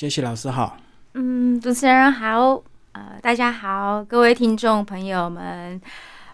[0.00, 0.78] 杰西老师好。
[1.12, 2.62] 嗯，主持人好，
[2.92, 5.78] 呃，大家好，各位听众朋友们，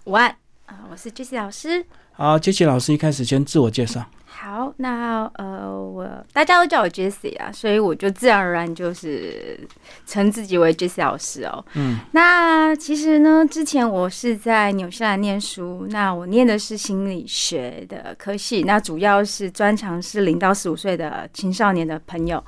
[0.05, 0.31] 午安
[0.67, 1.85] 啊、我是 Jessie 老师。
[2.13, 4.07] 好，杰西老师一开始先自我介绍。
[4.25, 9.59] 好，那呃，我大家都叫我 Jessie 啊，所以我就自然而然就是
[10.07, 11.65] 称自己为 Jessie 老师哦。
[11.75, 22.41] 嗯，那其实呢，之前我是在纽西兰念书，那我念的是心理学的科系，那主要是专长是零到十五岁的青少年的朋友。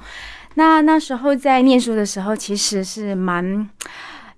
[0.59, 3.71] 那那时候在念书的时候，其实是蛮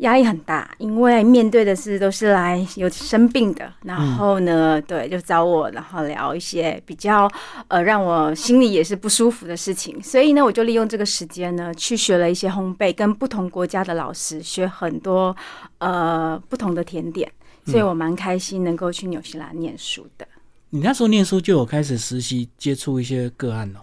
[0.01, 7.27] 压力很大，因为面对的是都是来有生病的，然后呢，对，就找我，然后聊一些比较
[7.69, 15.35] 呃让我心里也是不舒服的事情，所以呢，我就利用这个时间呢，去学了一些烘焙，跟不同国家的老师学很多
[15.79, 17.33] 呃不同的甜点，
[17.65, 20.29] 所以我蛮开心能够去纽西兰念书的。
[20.69, 23.81] 你那时候念书就有开始实习，接触一些个案哦。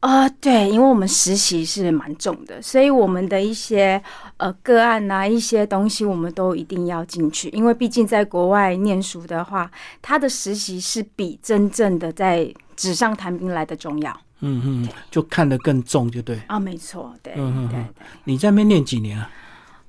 [0.00, 4.00] 呃，对，因为我们实习是蛮重的，所以我们的一些
[4.36, 9.68] 呃个案呐、一些东西，我们都一定要进去，因为毕竟在国外念书的话，
[10.00, 16.40] 他的实习是比真正的在纸上谈兵来的重要嗯嗯，就看得更重，就对。
[16.46, 17.84] 啊，没错，对对嗯嗯对。
[18.22, 19.28] 你在那边念几年啊？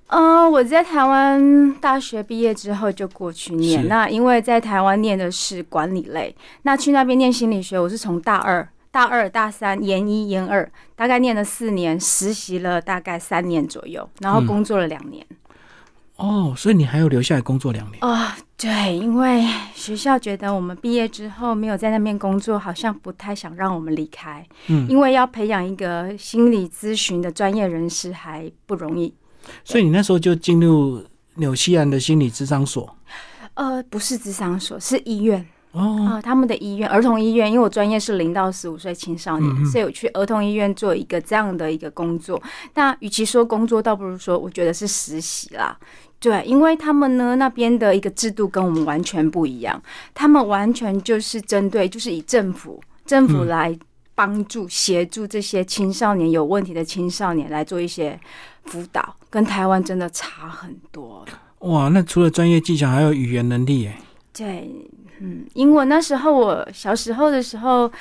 [0.08, 15.26] 呃，我在台湾大学毕业之后就过去念，那因为在台湾念的是管理类，那去那边念心理学，我是从大二、大二、大三、研一、研二，大概念了四年，实习了大概三年左右，然后工作了两年。
[16.16, 18.04] 哦，所以你还有留下来工作两年。
[18.04, 29.14] 啊、对，因为学校觉得我们毕业之后没有在那边工作，好像不太想让我们离开，嗯，因为要培养一个心理咨询的专业人士还不容易。
[29.64, 31.02] 所以你那时候就进入
[31.36, 32.98] 纽西兰的心理智商所。
[33.54, 35.46] 呃，不是智商所，是医院。
[35.72, 42.42] 哦，啊、他们的医院，儿童医院，因为我专业是零到十五岁青少年，所以我去儿童医院做一个这样的一个工作。
[42.74, 45.78] 那与其说工作，倒不如说我觉得是实习啦。
[46.20, 49.82] 对，因为他们呢那边的一个制度跟我们完全不一样，
[50.14, 53.80] 他们完全就是针对，就是以政府政府嗯来
[54.16, 58.20] 帮助协助这些青少年有问题的青少年来做一些
[58.66, 61.24] 辅导，跟台湾真的差很多。
[61.60, 63.96] 哇，那除了专业技巧，还有语言能力耶。
[64.34, 64.70] 对，
[65.20, 67.92] 嗯，英文那时候我小时候的时候，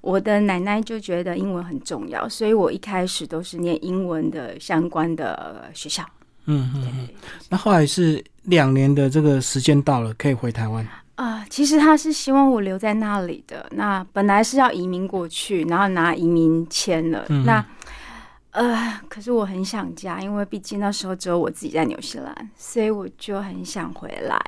[0.00, 6.04] 我的奶奶就觉得英文很重要，所以我一开始都是念英文的相关的学校。
[6.46, 7.08] 嗯嗯嗯。
[7.50, 10.86] 那后来是两年的这个时间到了，可以回台湾。
[11.16, 13.66] 啊、其实他是希望我留在那里的。
[13.72, 17.24] 那本来是要移民过去，然后拿移民签了。
[17.28, 17.64] 嗯那
[18.52, 24.40] 呃，可是我很想家，因为毕竟那时候只有我自己在纽西兰，所以我就很想回来。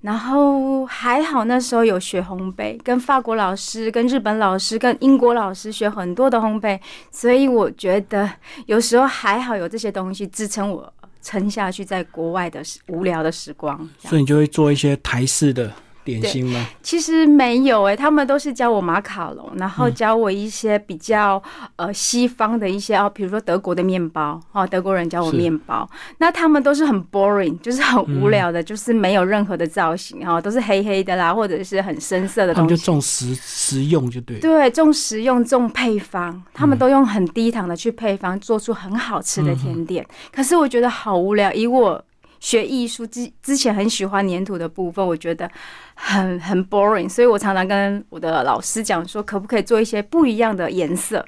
[0.00, 6.78] 然后还好那时候有学烘焙，跟法国老师、跟日本老师、跟英国老师学很多的烘焙，
[7.10, 8.28] 所以我觉得
[8.66, 13.88] 有时候还好有这些东西支撑我撑下去，在国外的无聊的时光。
[13.98, 15.72] 所以你就会做一些台式的
[16.04, 16.64] 点心吗？
[16.82, 21.42] 其实没有诶、他们都是教我马卡龙，然后教我一些比较
[21.74, 25.88] 呃西方的一些哦，比如说德国的面包哦，德国人教我是面包，
[26.18, 32.84] 那他们都是很 boring，就是很无聊的，就是没有任何的造型哈、哦，都是黑黑的啦，或者是很深色的他们就。
[32.84, 34.38] 重实实用就对。
[34.40, 40.06] 对，重食用，重配方，他们都用很低糖的去配方，做出很好吃的甜点。
[40.30, 42.04] 可是我觉得好无聊，以我
[42.40, 45.50] 学艺术之之前很喜欢粘土的部分，我觉得
[45.94, 51.24] 很很 boring，所以我常常跟我的老师讲说，可不可以做一些不一样的颜色？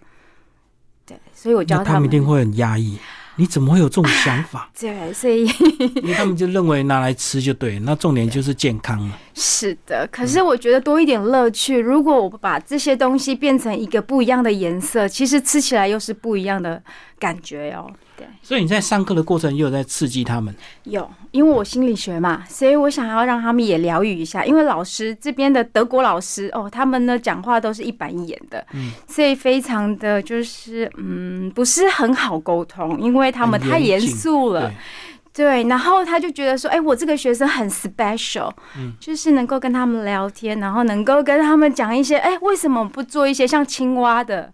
[1.06, 2.98] 对，所以我教那他们们一定会很压抑。
[3.38, 4.70] 你怎么会有这种想法？
[4.80, 5.44] 对，所以
[6.02, 9.14] 因为他们就认为拿来吃就对，那重点就是健康嘛。
[9.34, 11.78] 是的，可是我觉得多一点乐趣。
[11.78, 16.82] 如果我把这些东西变成一个不一样的颜色，其实吃起来又是不一样的
[17.18, 17.92] 感觉哦。
[18.16, 18.26] 对。
[18.42, 20.54] 所以你在上课的过程也有在刺激他们。
[20.84, 24.44] 有，因为我心理学嘛，所以我想要让他们也疗愈一下。
[24.44, 34.72] 因为老师这边的德国老师哦，他们呢讲话都是一板一眼的，嗯所以非常的就是嗯，不是很好沟通，因为他们太严肃了。
[35.32, 44.50] 对，对，然后他就觉得说，哎，我这个学生很 special，、嗯就是能够跟他们聊天，然后能够跟他们讲一些，哎，为什么不做一些像青蛙的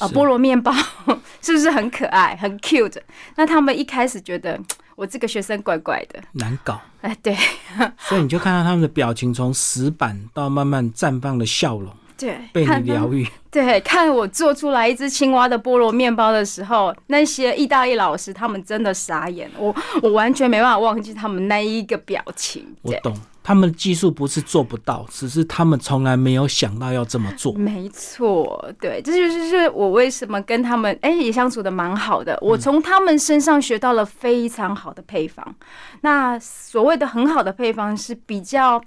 [0.00, 0.72] 呃菠萝面包，
[1.42, 2.98] 是不是很可爱、很 cute？
[3.36, 4.58] 那他们一开始觉得
[4.96, 6.80] 我这个学生怪怪的，难搞。
[7.00, 7.36] 哎，对，
[7.98, 11.92] 所以你就看到他们的表情从死板到慢慢绽放的笑容。
[12.18, 13.26] 对，被你疗愈。
[13.50, 22.66] 对，看我做出来一只青蛙的菠萝面包的时候，那些意大利老师他们真的傻眼，我我完全没办法忘记他们那一个表情。
[22.82, 27.54] 我懂，他们技术不是做不到，只是他们从来没有想到要这么做。
[27.54, 32.38] 没错，对，这就是是我为什么跟他们哎也相处的蛮好的。
[32.42, 35.54] 我从他们身上学到了非常好的配方。
[36.02, 38.80] 那所谓的很好的配方是比较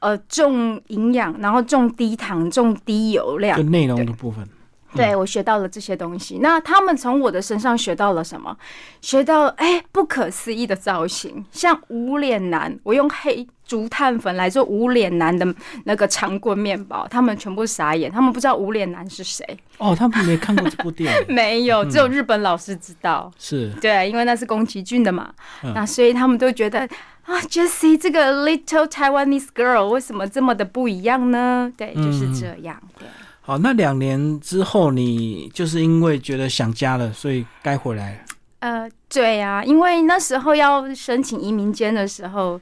[0.00, 3.62] 呃重营养，然后重低糖、重低油量就。
[3.62, 4.46] 内容的部分，
[4.94, 6.38] 对我学到了这些东西。
[6.42, 8.56] 那他们从我的身上学到了什么？
[9.00, 15.46] 学到哎不可思议的造型，像无脸男，我用黑竹炭粉来做无脸男的
[15.84, 19.46] 那个长棍面包，他们全部傻眼，他们不知道无脸男是谁。
[19.78, 23.30] 哦，他们没看过这部电影， 没有，只有日本老师知道。
[23.38, 25.32] 是对，因为那是宫崎骏的嘛，
[25.62, 26.86] 嗯那所以他们都觉得
[27.30, 31.72] 啊，Jessie 这个 little Taiwanese girl 为什么这么的不一样呢？
[31.76, 32.76] 对，就是这样。
[32.98, 33.06] 对，
[33.40, 33.56] 好。
[33.58, 38.18] 那两年之后，你就是因为觉得想家了，所以该回来了。
[38.58, 42.60] 呃，对啊，因为那时候要申请移民监的时候，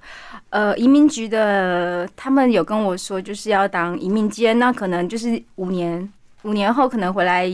[0.51, 6.07] 呃，移民局的他们有跟我说，就是要当移民监，那可能就是五年，
[6.43, 7.51] 五年后可能回来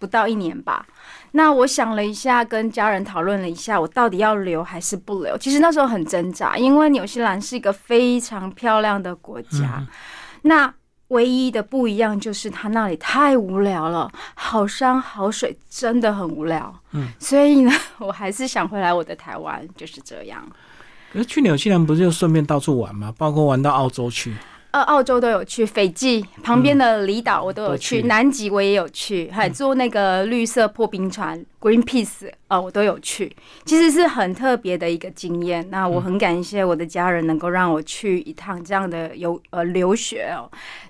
[0.00, 0.84] 不到一年吧。
[1.36, 5.36] 那我想了一下，跟家人讨论了一下，我到底要留还是不留？
[5.36, 9.86] 其实那时候很挣扎，因为纽西兰是一个非常漂亮的国家，
[10.42, 10.72] 那
[11.08, 16.74] 唯一的不一样就是它那里太无聊了，好山好水，真的很无聊。
[16.92, 20.42] 嗯， 所以呢，我还是想回来我的台湾，就是这样。
[21.12, 23.12] 可是去纽西兰不是就顺便到处玩吗？
[23.18, 24.34] 包括玩到澳洲去。
[24.76, 33.34] 呃，澳洲都有去，斐济旁边的离岛我都有都去，南极我也有去，还坐那个绿色破冰船 Greenpeace 呃，我都有去，
[33.64, 35.66] 其实是很特别的一个经验。
[35.70, 40.44] 那我很感谢我的家人能够让我去一趟这样的游呃留学哦，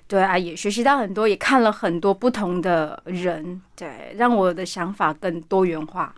[0.05, 6.13] 对啊，也学习到很多，也看了很多不同的人，对，让我的想法更多元化。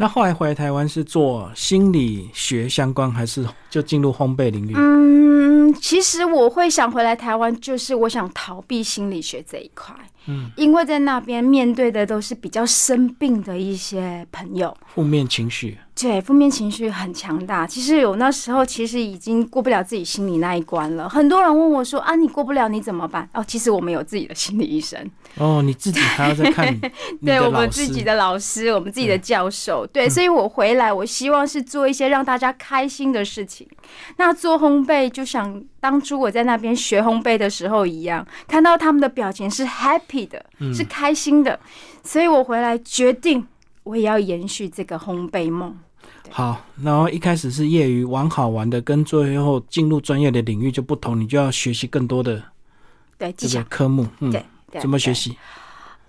[0.00, 4.74] 那后来回来台湾是做心理学相关，还是就进入烘焙领域？
[4.76, 9.92] 嗯，其实我会想回来台湾，就是我想逃避心理学这一块。
[10.26, 15.76] 嗯，因为在那边面对的都是比较生病的一些朋友，负面情绪。
[16.00, 17.66] 对，负面情绪很强大。
[17.66, 21.08] 其实有那时候其实已经过不了自己心里那一关了。
[21.08, 26.72] 很多人问我说：“啊，你过不了你怎么办？”哦，其实我们有自己的心理医生，哦，你自己还要再看
[27.26, 33.66] 对我们自己的老师，我们自己的教授，对，所以我回来，我希望是做一些让大家开心的事情。
[34.18, 41.58] 那做烘焙，就像当初我在那边学烘焙的时候一样，看到他们的表情是 happy 的，是开心的，
[42.04, 43.44] 所以我回来决定，
[43.82, 45.76] 我也要延续这个烘焙梦。
[46.30, 52.42] 好，然后一开始是业余玩好玩的，跟最后进入专业的领域就不同，你就要学习更多的
[53.16, 54.06] 对，技巧这个，科目。
[54.20, 55.36] 嗯，对，对怎么学对习？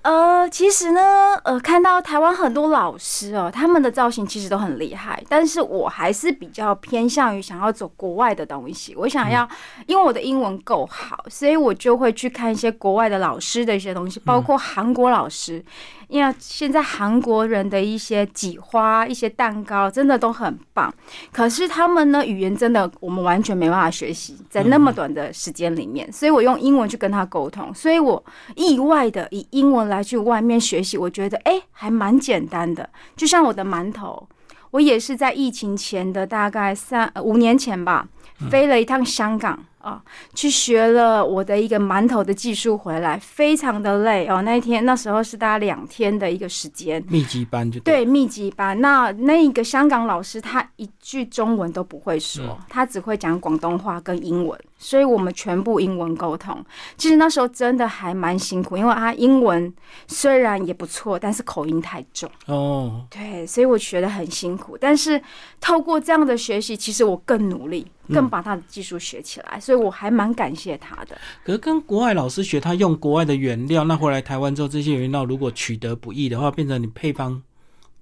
[0.01, 1.01] 呃，其实呢，
[1.43, 8.95] 呃，看到台湾很多老师哦，他们的造型其实都很厉害，但是我还是比较偏向于想要走国外的东西。
[8.95, 9.47] 我想要，
[9.87, 15.63] 因为我的英文够好，所以我就会去看一些国外的老师的一些东西，包括韩国老师。
[16.09, 20.93] 因为现在韩国人的一些挤花、一些蛋糕真的都很棒，
[21.31, 28.21] 可是他们呢，语言真的我们完全没办法学习，在那么短的时间里面，所以我用英文去跟他沟通，所以我
[28.55, 34.27] 意外的以英文来去外面学习，我觉得诶还蛮简单的，就像我的馒头。
[34.71, 38.07] 我也是在疫情前的大概三呃五年前吧，
[38.51, 40.01] 飞了一趟香港啊，
[40.33, 44.41] 去学了我的一个馒头的技术回来，非常的累哦。
[44.41, 48.79] 那一天那时候是大概两天的一个时间，密集班就对密集班。
[48.81, 56.65] 那那个香港老师他一句中文都不会说，他只会讲广东话跟英文，所以我们全部英文沟通。
[56.97, 59.71] 其实那时候真的还蛮辛苦，因为他英文
[60.07, 62.27] 虽然也不错，但是口音太重。
[62.47, 65.21] 哦，对，所以我学的很辛苦，但是
[65.61, 71.17] 透过这样的学习，其实我更努力，更把他的技术学起来，所以我还蛮感谢他的。
[71.43, 77.43] 可是跟国外老师学，他用国外的原料，那回来台湾之后，这些原料如果取得不易的话，变成你配方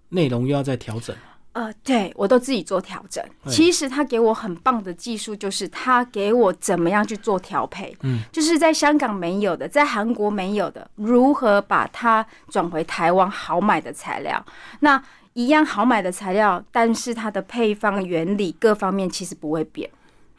[0.10, 1.16] 内容又要再调整。
[1.58, 3.24] 呃，对我都自己做调整。
[3.48, 14.46] 其实他给我很棒的技术，就是他给我怎么样去做调配，嗯，就是在香港没有的，在韩国没有的，如何把它转回台湾好买的材料。
[14.82, 19.90] 那一样好买的材料，但是它的配方原理各方面其实不会变。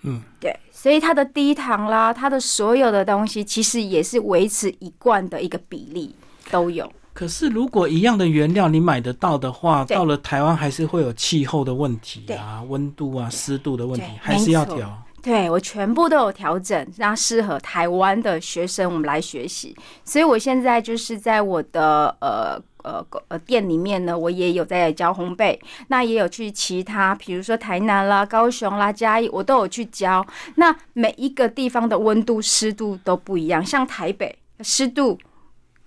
[0.02, 6.14] 嗯，对，所以它的低糖啦，它的所有的东西其实也是维持一贯的一个比例
[6.48, 6.88] 都有。
[7.18, 15.02] 可是如果一样的原料你买得到的话，到了台湾还是会有气候的问题啊、温度啊、湿度的问题对，还是要调。
[15.20, 19.74] 对我全部都有调整，让适合台湾的学生我们来学习。
[20.04, 25.58] 所以我现在就是在我的呃呃呃店里面呢，我也有在教烘焙，
[25.88, 30.24] 那也有去其他，比如说台南啦、高雄啦、嘉义，我都有去教。
[30.54, 35.18] 那每一个地方的温度、湿度都不一样，像台北湿度。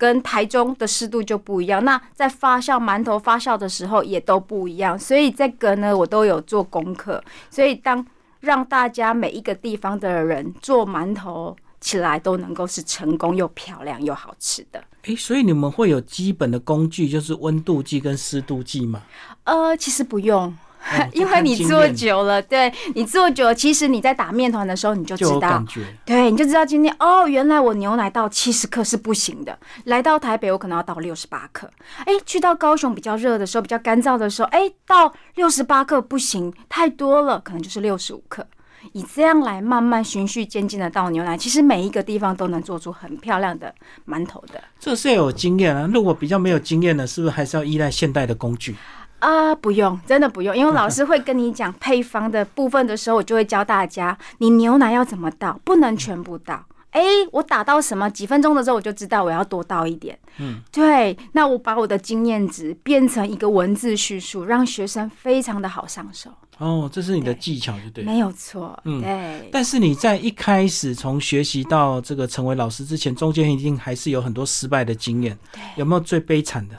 [0.02, 8.04] 跟台中的湿度就不一样，那在发酵馒头发酵的时候也都不一样，所以这个呢我都有做功课，所以当
[8.40, 14.82] 让大家每一个地方的人做馒头起来都能够是成功又漂亮又好吃的。
[15.02, 19.02] 诶，所以你们会有基本的工具，就是温度计跟湿度计吗？
[19.44, 20.52] 呃，其实不用。
[20.82, 25.62] 哦 因为你做久了，对你做久了，其实你在打面团的时候你就知道。
[26.04, 31.70] 对，你就知道今天哦，原来我牛奶到七十克是不行的，来到台北我可能要到六十八克，
[32.04, 38.46] 哎，去到高雄比较热的时候，比较干燥的时候，哎，到六十八克不行，太多了，可能就是六十五克。
[38.94, 43.72] 以这样来慢慢循序渐进的倒牛奶，其实每一个地方都能做出很漂亮的
[44.08, 44.60] 馒头的。
[44.80, 45.88] 这是要有经验啊。
[45.94, 48.74] 如果比较没有经验的，是不是还是要依赖现代的工具？
[49.22, 56.60] 啊，不用，真的不用，因为老师会跟你讲配方的部分的时候，我就会教大家，你牛奶要怎么倒，不能全部倒。
[56.90, 57.00] 哎，
[57.30, 60.18] 我打到什么几分钟的时候，我就知道我要多倒一点。
[60.38, 66.28] 嗯，对，那我把我的经验值变成一个文字叙述，让学生非常的好上手。
[66.58, 68.02] 哦，这是你的技巧，就对。
[68.02, 69.48] 没有错，嗯对。
[69.52, 75.38] 但是你在一开始从学习到这个成为老师之前，中间一定还是有很多失败的经验。
[75.52, 76.74] 对有没有最悲惨的？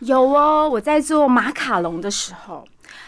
[0.00, 2.66] 有哦，我在做马卡龙的时候，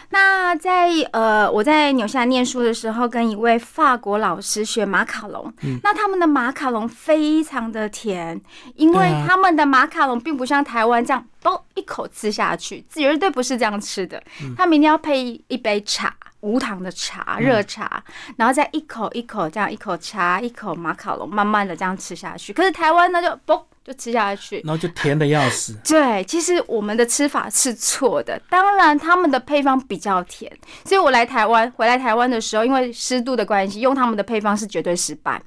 [0.09, 5.79] 那在呃我在纽西兰念书的时候，跟一位法国老师学马卡龙，嗯。
[5.83, 8.39] 那他们的马卡龙非常的甜，
[8.75, 14.53] 因为他们的马卡龙并不像台湾这样，嘣一口吃下去，绝对不是这样吃的，嗯。
[14.55, 16.15] 他们一定要配一杯茶。
[16.43, 18.03] 无糖的茶，热茶，
[18.35, 22.51] 然后再一口一口这样，一口茶，一口马卡龙，慢慢的这样吃下去。
[22.51, 25.73] 可是台湾呢，就嘣就吃下去，然后就甜的要死。
[25.83, 28.41] 对，其实我们的吃法是错的。
[28.49, 30.51] 当然，他们的配方比较甜，
[30.85, 35.41] 所以我来台湾，回来台湾的时候，因为湿度的关系，用他们的配方是绝对失败。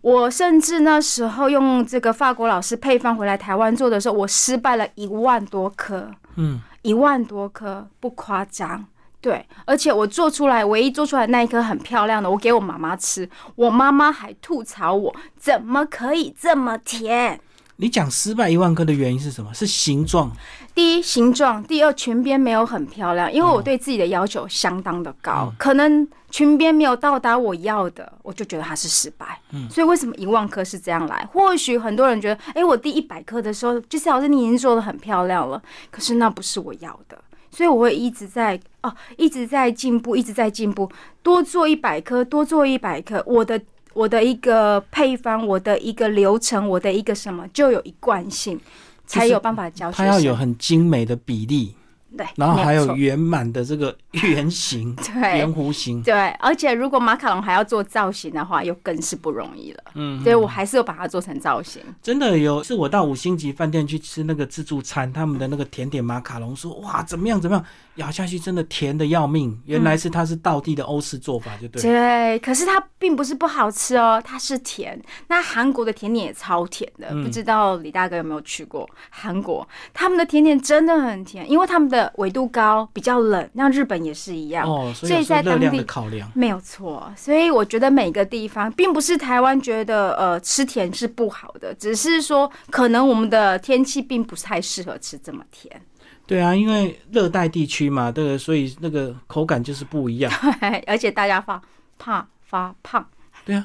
[0.00, 8.84] 我甚至那时候用这个法国老师配方回来台湾做的时候，我失败了一万多颗，嗯，一万多颗，不夸张。
[9.20, 17.40] 对，而且我做出来，唯一做出来那一颗很漂亮的，我给我妈妈吃，我妈妈还吐槽我怎么可以这么甜。
[17.76, 19.52] 你讲失败一万颗的原因是什么？
[19.52, 20.30] 是形状。
[20.74, 29.38] 第一形状，第二裙边没有很漂亮，因为我对自己的要求相当的高，可能裙边没有到达我要的，我就觉得它是失败。
[29.50, 31.28] 嗯所以为什么一万颗是这样来？
[31.32, 35.60] 或许很多人觉得，哎、我第一百颗的时候，就是老师你已经做的很漂亮了，
[35.90, 37.18] 可是那不是我要的。
[37.50, 40.90] 所以我会一直在哦，一直在进步，一直在进步，
[41.22, 43.60] 多做一百颗，多做一百颗，我的
[43.94, 48.58] 我的一个配方，我的一个流程，我的一个什么，就有一贯性，
[49.06, 50.06] 才有办法教学生。
[50.06, 51.74] 它要有很精美的比例，
[52.16, 56.02] 对，然后还有圆满的这个 圆形、对圆弧形。
[56.02, 59.84] 对，而且如果马卡龙还要做造型的话，又更是不容易了。
[59.94, 61.82] 嗯，所以我还是有把它做成造型。
[62.02, 67.64] 真的有，是我到五星级饭店去吃那个自助餐，他们的那个甜点马卡龙，说哇怎么样怎么样，
[67.96, 69.60] 咬下去真的甜的要命。
[69.66, 71.82] 原来是它是道地的欧式做法，就对了。
[71.82, 75.00] 对，可是它并不是不好吃哦，它是甜。
[75.28, 79.66] 那韩国的甜点也超甜的，嗯不知道李大哥有没有去过韩国？
[79.92, 84.66] 他们的甜点真的很甜，因为他们的纬度高，比较冷，那日本也是一样。
[84.68, 86.30] 哦，所以在当地的考量。
[86.34, 95.80] 没有错，所以我觉得每个地方并不是台湾觉得呃吃甜是不好的，只是说可能我们的天气并不太适合吃这么甜。
[96.26, 100.32] 对啊，因为热带地区嘛，这个所以那个口感就是不一样。
[100.60, 101.60] 对， 而且大家发
[101.98, 103.04] 怕发胖，
[103.44, 103.64] 对啊，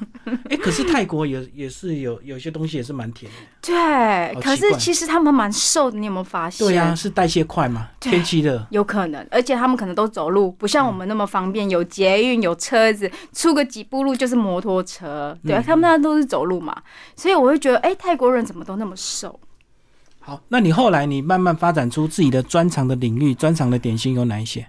[0.50, 3.38] 哎，可是泰国也 也是有有些东西也是蛮甜的。
[3.62, 6.66] 对，可是其实他们蛮瘦的，你有没有发现？
[6.66, 8.66] 对啊，是代谢快嘛，天气热。
[8.70, 15.38] 有可能，而且他们可能都走路，不像我们那么方便，有捷运，有车子，出个几步路就是摩托车。
[15.46, 16.76] 对啊，嗯他们那都是走路嘛，
[17.14, 19.38] 所以我会觉得，哎、泰国人怎么都那么瘦？
[20.18, 24.66] 好，那你后来你慢慢发展出自己的专长的领域，专长的点心有哪一些？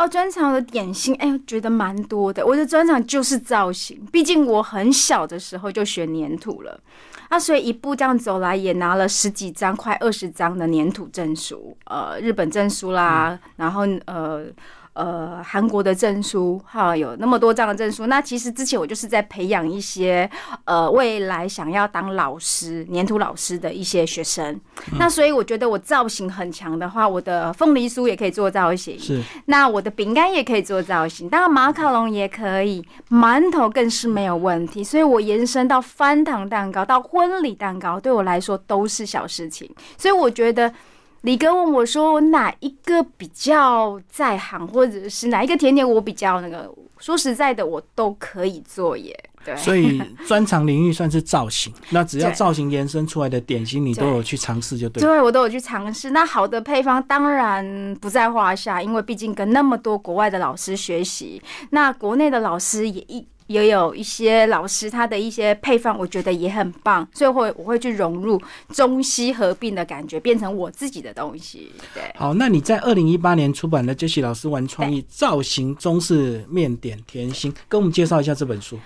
[0.00, 2.46] 哦，专场的点心，哎、觉得蛮多的。
[2.46, 6.80] 我的专场就是造型，毕竟我很小的时候就学粘土了，
[7.28, 14.46] 啊，所以一步这样走来，也拿了十几张、快二十张的粘土证书，呃，日本证书啦，然后呃
[14.92, 18.06] 呃韩国的证书，哈，有那么多张的证书。
[18.06, 20.28] 那其实之前我就是在培养一些
[20.64, 24.60] 呃未来想要当老师、粘土老师的一些学生。
[24.98, 29.22] 那所以我觉得我造型很强的话，我的凤梨酥也可以做造型，是。
[29.46, 34.82] 那我的饼干也可以做造型，当然马卡龙也可以，馒头更是没有问题。
[34.82, 39.70] 所以我延伸到翻糖蛋糕、到婚礼蛋糕，对我来说都是小事情。
[39.96, 40.72] 所以我觉得。
[41.22, 46.72] 李哥问我说：“哪一个比较在行，或者是哪一个甜点我比较那个？
[46.98, 49.18] 说实在的，我都可以做耶。
[49.44, 51.72] 对，所以专长领域算是造型。
[51.90, 55.02] 那只要造型延伸出来的点心，你都有去尝试就对。
[55.02, 56.10] 对，我都有去尝试。
[56.10, 63.26] 那好的配方当然不在话下，因为毕竟跟那么多国外的老师学习，那国内的老师也一。
[63.50, 71.72] 也有一些老师他的一些配方，我觉得也很棒，所以会我会去融入中西合并的感觉，变成我自己的东西。
[71.92, 78.78] 对，好，那你在二零一八年出版的《杰西老师玩创意造型中式面点甜心》，跟我们介绍一下这本书。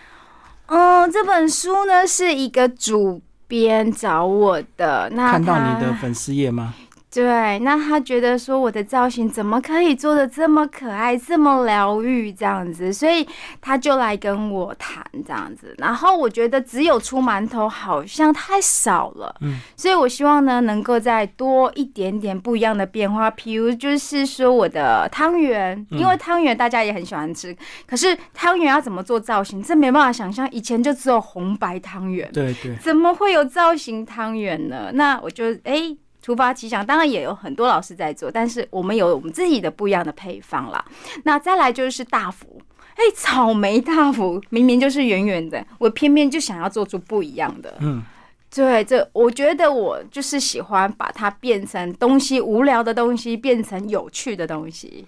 [0.68, 6.72] 嗯，这本书呢是一个主编找我的，那看到你的粉丝页吗？
[7.14, 13.26] 对，那他觉得说我的造型怎么可以做的这么可爱、这么疗愈这样子，所以
[13.60, 15.74] 他就来跟我谈这样子。
[15.78, 27.56] 然后我觉得只有出馒头好像太少了，嗯，所以我希望呢能够再多一点点不一样的变化，譬如就是说我的汤圆，因为汤圆大家也很喜欢吃，
[27.86, 34.90] 可是汤圆要怎么做造型，这没办法想象，以前就只有红白汤圆，对对，怎么会有造型汤圆呢？
[34.94, 35.96] 那我就哎。
[36.24, 40.82] 突发奇想，当然也有很多老师在做，但是我们有我们自己的不一样的配方啦。
[41.24, 42.58] 那再来就是大福，
[42.94, 47.76] 哎，草莓大福明明就是圆圆的，我偏偏就想要做出不一样的。
[47.80, 48.02] 嗯，
[48.50, 55.04] 对，这我觉得我就是喜欢把它变成东西无聊的东西变成有趣的东西。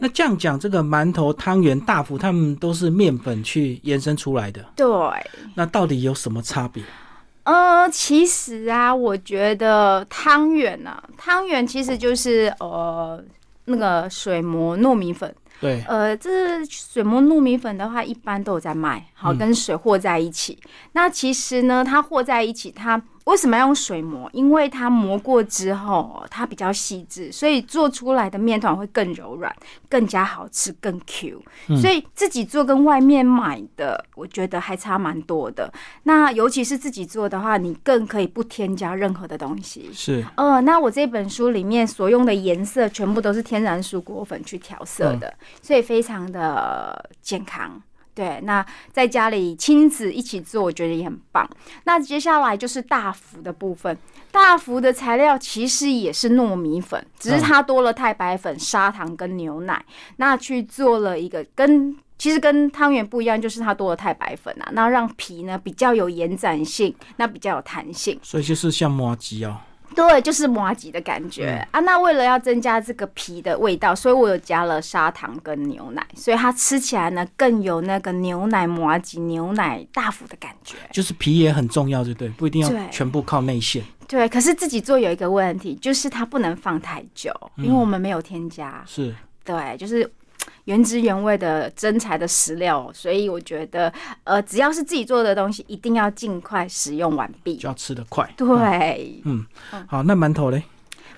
[0.00, 4.62] 那这样讲，这个馒头、汤圆、大福，他们都是面粉去延伸出来的。
[4.76, 4.86] 对，
[5.54, 6.84] 那到底有什么差别？
[7.48, 13.24] 呃，其实啊，我觉得汤圆呢，汤圆其实就是呃
[13.64, 15.34] 那个水磨糯米粉。
[15.58, 15.82] 对。
[15.88, 20.58] 呃，这水磨糯米粉的话，一般都有在卖，好跟水和在一起。
[20.92, 23.00] 那其实呢，它和在一起，它。
[23.28, 24.28] 为什么要用水磨？
[24.32, 29.54] 因为它磨过之后，它比较细致，所以做出来的面团会更柔软、
[29.86, 31.42] 更加好吃、更 Q。
[31.78, 35.70] 所以自己做跟外面买的，我觉得还差蛮多的。
[36.04, 39.90] 那尤其是自己做的话，你更可以不添加任何的东西。
[39.92, 40.24] 是。
[40.36, 47.82] 呃，那我这本书里面所用的颜色全部都是天然蔬果粉去调色的，所以非常的健康。
[48.18, 51.48] 对，那在家里亲子一起做，我觉得也很棒。
[51.84, 53.96] 那接下来就是大福的部分，
[54.32, 59.84] 大福的材料其实也是糯米粉，只是它多了太白粉、砂糖跟牛奶，
[60.16, 69.60] 那去做了一个跟其实跟汤圆不一样，就是它多了太白粉啊，那让皮呢比较有延展性，那比较有弹性，所以就是像麻吉哦。
[69.98, 71.80] 对，就是麻吉的感觉啊。
[71.80, 80.76] 那为了要增加这个皮的味道，所以我有加了砂糖跟牛奶，所以它吃起来呢更有那个牛奶麻吉、牛奶大福的感觉。
[80.92, 82.28] 就是皮也很重要，对不对？
[82.28, 83.82] 不一定要全部靠内馅。
[84.06, 88.80] 对，可是自己做有一个问题，就是它不能放太久，因为我们没有添加。
[88.86, 89.12] 是，
[89.44, 90.08] 对，就是。
[90.64, 93.92] 原汁原味的真材的食料，所以我觉得，
[94.24, 98.28] 呃，只要是自己做的东西，一定要尽快使用完毕，就要吃得快。
[98.36, 99.46] 对，嗯，
[99.86, 100.62] 好，那馒头嘞？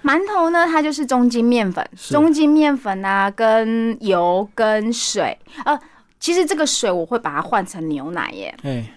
[0.03, 5.37] 馒头呢，它就是中筋面粉，中筋面粉啊，跟油跟水。
[5.65, 5.79] 呃，
[6.19, 8.91] 其实这个水我会把它换成牛奶耶，哎，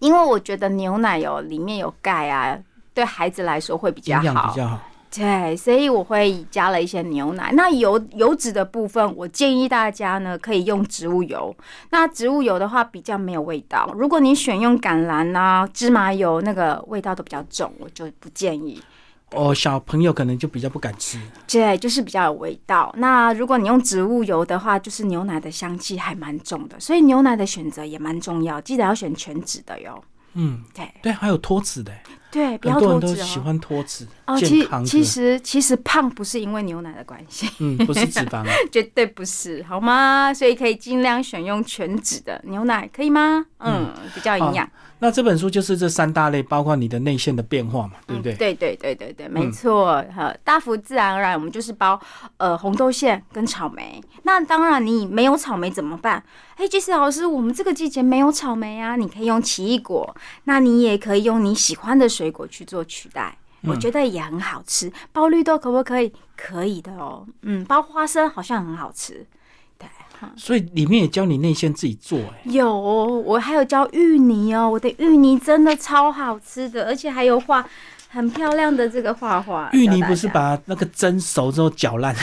[0.00, 2.58] 因为我觉得牛奶有里面有钙啊，
[2.92, 4.80] 对孩子来说会比较好，比较好。
[5.12, 7.50] 对，所以我会加了一些牛奶。
[7.54, 11.54] 那油油脂的部分，我建议大家呢可以用植物油。
[11.90, 13.92] 那植物油的话比较没有味道。
[13.96, 18.80] 如果你选用橄榄啊、芝麻油，那个味道都比较重，我就不建议。
[19.32, 21.18] 哦，小朋友可能就比较不敢吃。
[21.48, 22.92] 对，就是比较有味道。
[22.96, 30.02] 那如果你用植物油的话，就是牛奶的香气还蛮重的，所以牛奶的选择也蛮重要，记得要选全脂的哟。
[30.34, 31.92] 嗯，对对，还有脱脂的。
[32.32, 33.24] 对，不要脱脂哦。
[33.24, 34.38] 喜欢脱脂哦。
[34.38, 40.32] 其其实其实胖不是因为牛奶的关系，嗯，不是脂肪， 绝对不是，好吗？
[40.32, 43.44] 所以可以尽量选用全脂的牛奶，可以吗？
[43.58, 44.70] 嗯，比较营养。
[45.00, 48.34] 那这本书就是这三大类，包括你的内馅的变化嘛，对不对？
[48.34, 50.04] 对对对对对，没错。
[50.14, 51.98] 哈，大福自然而然，我们就是包
[52.36, 54.00] 呃红豆馅跟草莓。
[54.22, 56.22] 那当然，你没有草莓怎么办？
[56.56, 64.92] 哎，杰斯老师，我们这个季节没有草莓啊，你可以用奇异果，那你也可以用你喜欢的水果去做取代，我觉得也很好吃。
[65.12, 66.12] 包绿豆可不可以？
[66.36, 67.26] 可以的哦。
[67.42, 69.26] 嗯，包花生好像很好吃。
[70.20, 77.64] 对，所以里面也教你内馅自己做，哎，有我还有教芋泥哦，我的芋泥真的超好吃的，而且还有画
[78.08, 79.68] 很漂亮的这个画画。
[79.72, 82.14] 芋泥不是把那个蒸熟之后搅烂？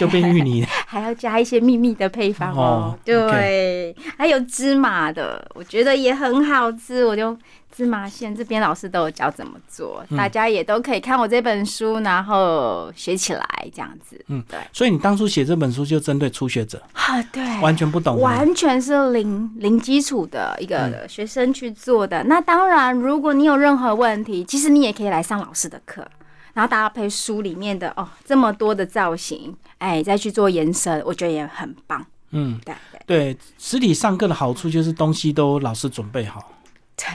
[0.00, 2.98] 就变芋泥， 还要加一些秘密的配方哦。
[3.04, 7.04] 对，还有芝麻的，我觉得也很好吃。
[7.04, 7.36] 我就
[7.70, 14.18] 芝麻馅这边老师都有教怎么做，大家也都可以看我这本书，然后学起来这样子。
[14.28, 14.58] 嗯，对。
[14.72, 17.22] 所以你当初写这本书就针对初学者啊？
[17.30, 22.24] 对，完全不懂，完全是零零基础的一个学生去做的。
[22.24, 26.06] 那当然，如果你有任何问题，其实你也可以来上老师的课。
[26.54, 32.04] 然后搭配书里面的哦，这么多的造型，哎，再去做延伸，我觉得也很棒。
[32.30, 32.74] 嗯，对
[33.06, 36.52] 对，实体上课的好处就是东西都老师准备好。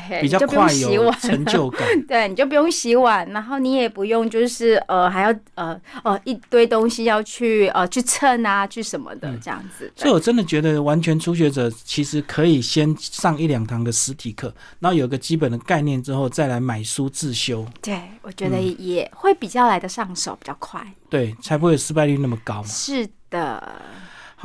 [0.10, 1.88] 对，比较快有成就感。
[2.08, 9.92] 对，你就不用洗碗，然后你也不用就是呃还要呃哦一堆东西要去呃去称啊去什么的这样子。
[9.96, 17.66] 所以我真的觉得完全初学者其实可以先上一两堂的实体课，然后有个基本的概念之后再来买书自修。
[17.82, 20.86] 对，我觉得也会比较来的上手，比较快。
[21.10, 22.64] 对，才不会失败率那么高。
[22.64, 23.82] 是的。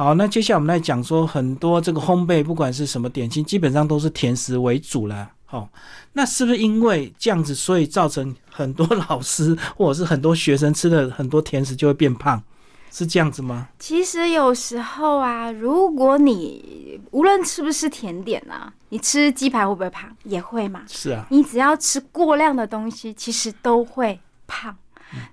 [0.00, 5.30] 好，那接下来我们来讲说很多这个烘焙，不管是什么点心，基本上都是甜食为主了。
[5.44, 5.68] 好，
[6.14, 12.42] 那是不是因为这样子，所以造成很多老师或者是很多学生吃了很多甜食就会变胖？
[12.90, 13.68] 是这样子吗？
[13.78, 20.08] 其实有时候啊，如果你无论吃不吃甜点啊，你吃鸡排会不会胖？
[20.24, 20.80] 也会嘛。
[20.88, 21.26] 是啊。
[21.28, 24.74] 你只要吃过量的东西，其实都会胖。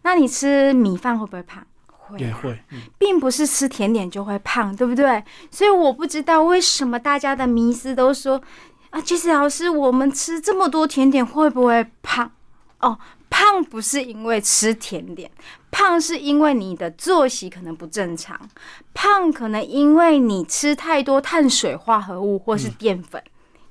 [0.02, 1.66] 那你吃米饭会不会胖？
[2.18, 2.60] 也会，
[2.98, 5.24] 并不是吃甜点就会胖，对不对？
[5.52, 8.42] 所以我不知道为什么大家的迷思都说
[8.92, 12.32] 啊，其实老师，我们吃这么多甜点会不会胖？
[12.80, 12.98] 哦，
[13.30, 15.30] 胖不是因为吃甜点，
[15.72, 18.40] 胖是因为你的作息可能不正常，
[18.94, 23.22] 胖可能因为你吃太多碳水化合物或是淀粉，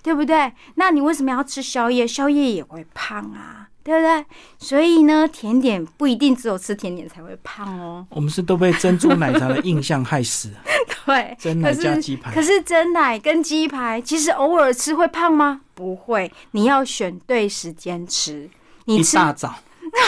[0.03, 0.53] 对不对？
[0.75, 2.07] 那你为什么要吃宵夜？
[2.07, 3.66] 宵夜也会胖啊。
[3.87, 4.25] 对不对？
[4.59, 8.05] 所以呢，甜点不一定只有吃甜点才会胖哦。
[8.11, 10.51] 我们是都被珍珠奶茶的印象害死。
[11.07, 12.35] 对，真奶加鸡排。
[12.35, 15.61] 可是真奶跟鸡排，其实偶尔吃会胖吗？
[15.73, 16.33] 不会。
[16.51, 18.51] 你要选对时间吃。
[18.87, 19.55] 你一大早。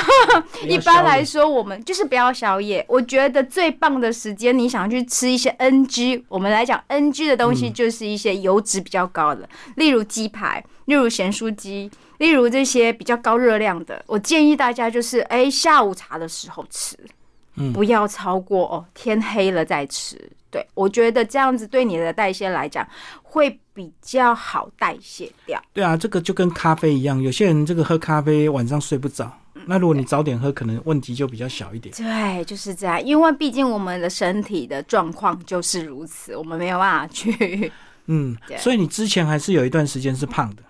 [0.66, 2.84] 一般来说，我们就是不要宵夜。
[2.88, 11.88] 我觉得最棒的时间，你想去吃一些 NG，我们来讲 NG 的东西，就是一些油脂比较高的，例如鸡排，例如咸酥鸡。
[12.18, 16.96] 例如这些比较高热量的，我建议大家就是，哎，下午茶的时候吃，
[17.56, 20.30] 嗯，不要超过哦，天黑了再吃。
[20.50, 22.86] 对我觉得这样子对你的代谢来讲
[23.22, 25.62] 会比较好代谢掉。
[25.74, 29.30] 对啊，这个就跟咖啡一样，有些人这个喝咖啡晚上睡不着，
[29.66, 31.94] 那如果你早点喝，可能问题就比较小一点。
[31.94, 37.70] 对，就是这样，因为毕竟我们的身体的状况就是如此，我们没有办法去。
[38.10, 40.62] 嗯，所以你之前还是有一段时间是胖的。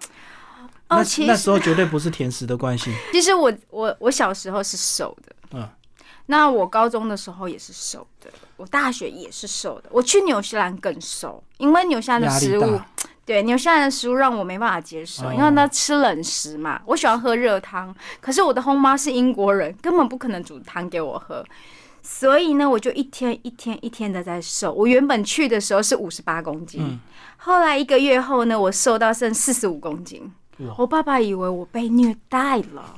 [0.88, 2.94] 那那时候绝对不是甜食的关系。
[3.12, 5.68] 其实我我我小时候是瘦的，嗯，
[6.26, 12.80] 那我高中的时候也是瘦的，我大学也是瘦的，我去纽西兰更瘦，因为纽西兰的食物，
[13.26, 21.44] 对纽西兰的食物让我没办法接受，因为他吃冷食嘛，我喜欢喝热汤，可是我的后妈是英国人，根本不可能煮汤给我喝，
[22.02, 24.72] 所以呢，我就一天一天一天的在瘦。
[24.72, 26.98] 我原本去的时候是五十八公斤，
[27.36, 30.32] 后来一个月后呢，我瘦到剩四十五公斤。
[30.76, 32.94] 我爸爸以为我被虐待了，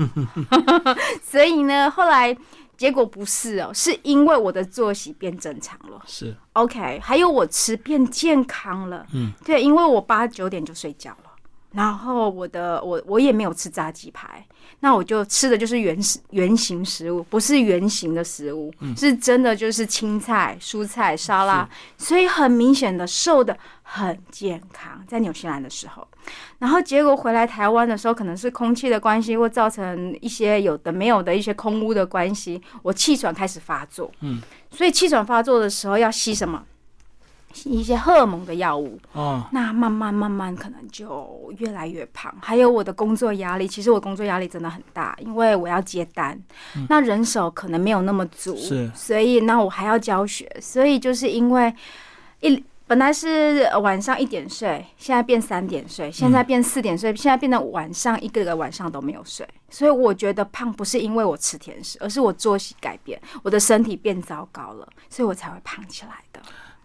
[1.23, 2.37] 所以呢，后来
[2.77, 6.03] 结果不是哦，是因为我的作息变正常了。
[6.07, 9.07] 是 OK，还有我吃变健康了。
[9.13, 11.30] 嗯，对，因为我八九点就睡觉了。
[11.73, 14.45] 然后我的我我也没有吃炸鸡排，
[14.81, 25.05] 那我就吃的就是原食原形食物，不是圆形的食物，是真的就是青菜、蔬菜、沙拉，所以很明显的瘦的很健康。
[25.07, 26.07] 在纽西兰的时候，
[26.59, 34.11] 然后结果回来台湾的时候，可能是空气的关系，或造成一些有的没有的一些空污的关系，我气喘开始发作。
[34.23, 36.65] 嗯，所以气喘发作的时候要吸什么？
[37.65, 42.35] 一些荷尔蒙的药物，哦，那慢慢慢慢可能就越来越胖。
[42.41, 46.41] 还有我的工作压力，其实我工作压力真的很大，因为我要接单，
[46.89, 51.75] 那人手可能没有那么足，是，所以那我还要教学，所以就是因为
[52.41, 59.47] 一本来是晚上一点睡，现在变三点睡，现在变四点睡，现在变得晚上一个个晚上都没有睡。
[59.69, 66.41] 所以我觉得胖不是因为我吃甜食，而是我作息改变，我的身体变糟糕了，所以我才会胖起来的。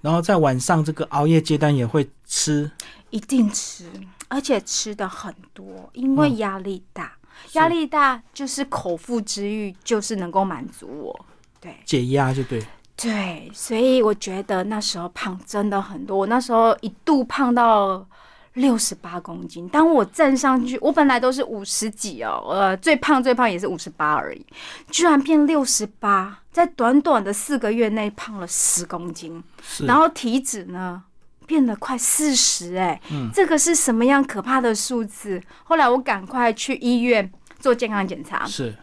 [0.06, 2.70] 然后在晚上这个熬夜接单也会吃，
[3.10, 3.90] 一定吃，
[4.28, 7.18] 而且吃的很多，因为压力大，
[7.54, 11.26] 压力大就是口腹之欲就是能够满足我，
[11.60, 12.64] 对，解压就对，
[12.96, 18.08] 对，所以我觉得那时候胖真的很多，我那时候一度胖到
[18.56, 19.70] 六十八公斤。
[19.70, 24.46] 当我站上去，我本来都是五十几哦，呃，最胖最胖也是五十八而已，
[24.90, 29.42] 居然变六十八，在短短的四个月内胖了十公斤，
[29.86, 31.04] 然后体脂呢
[31.46, 33.00] 变得快四十，哎，
[33.34, 35.42] 这个是什么样可怕的数字？
[35.64, 38.76] 后来我赶快去医院做健康检查，是，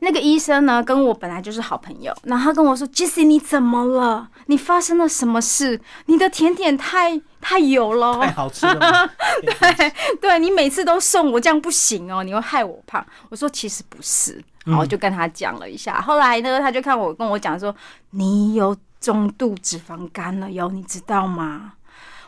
[0.00, 4.28] 那个医生呢，跟我本来就是好朋友，然后他跟我说：“Jessie，你怎么了？
[4.46, 5.80] 你发生了什么事？
[6.06, 9.10] 你的甜点太太油了太哦，好吃了，
[9.42, 16.00] 对，对你每次都送我，这样不行哦，你会害我胖。”我说：“其实不是。”然后我就跟他讲了一下。
[16.00, 17.74] 后来呢，他就看我跟我讲说
[18.12, 21.74] ：“你有中度脂肪肝了哟，你知道吗？”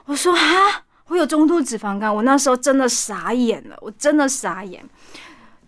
[0.04, 0.40] 我说：“啊，
[1.09, 4.85] 我有中度脂肪肝。”我那时候真的傻眼了，我真的傻眼，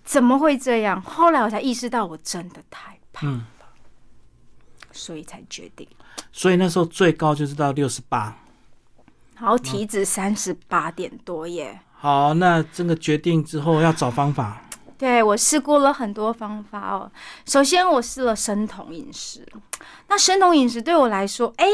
[0.09, 1.03] 怎么会这样？
[1.03, 3.31] 后来我才意识到，我真的太胖。
[3.31, 3.45] 了，
[4.91, 5.87] 所以才决定。
[6.33, 8.35] 所以那时候最高就是到六十八。
[9.39, 11.79] 然后体脂三十八点多耶。
[11.93, 14.63] 好，那这个决定之后要找方法，
[14.97, 17.13] 对我试过了很多方法哦。
[17.45, 19.47] 首先我试了生酮饮食，
[20.09, 21.67] 那生酮饮食对我来说，哎，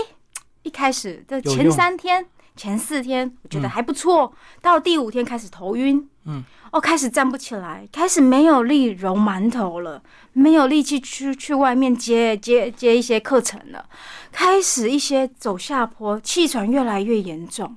[0.65, 6.45] 一开始的前三天、前四天我觉得还不错，到第五天开始头晕，嗯，
[6.75, 13.89] 哦，开始站不起来，开始没有力揉馒头了，没有力气去去外面接接接一些课程了，
[14.33, 17.77] 开始一些走下坡，气喘越来越严重。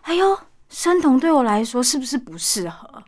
[0.00, 0.38] 哎呦，
[0.70, 3.04] 生酮对我来说是不是不适合？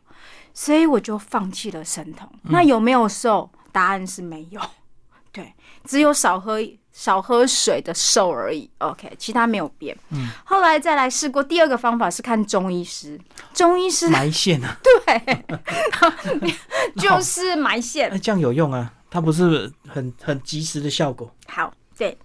[0.52, 2.28] 所以我就放弃了生酮。
[2.42, 3.50] 那有没有瘦？
[3.72, 4.60] 答案是没有，
[5.32, 6.60] 对，只有少喝
[7.00, 8.68] 少喝水的瘦而已。
[8.76, 9.96] OK，其他没有变。
[10.10, 13.18] 嗯，后来再来试过第二个方法是看中医师，
[13.54, 16.52] 中医师埋线啊， 对，
[17.00, 18.18] 就是埋线那，。
[18.18, 21.34] 这样有用啊，它不是很很及时的效果。
[21.46, 22.18] 好，对。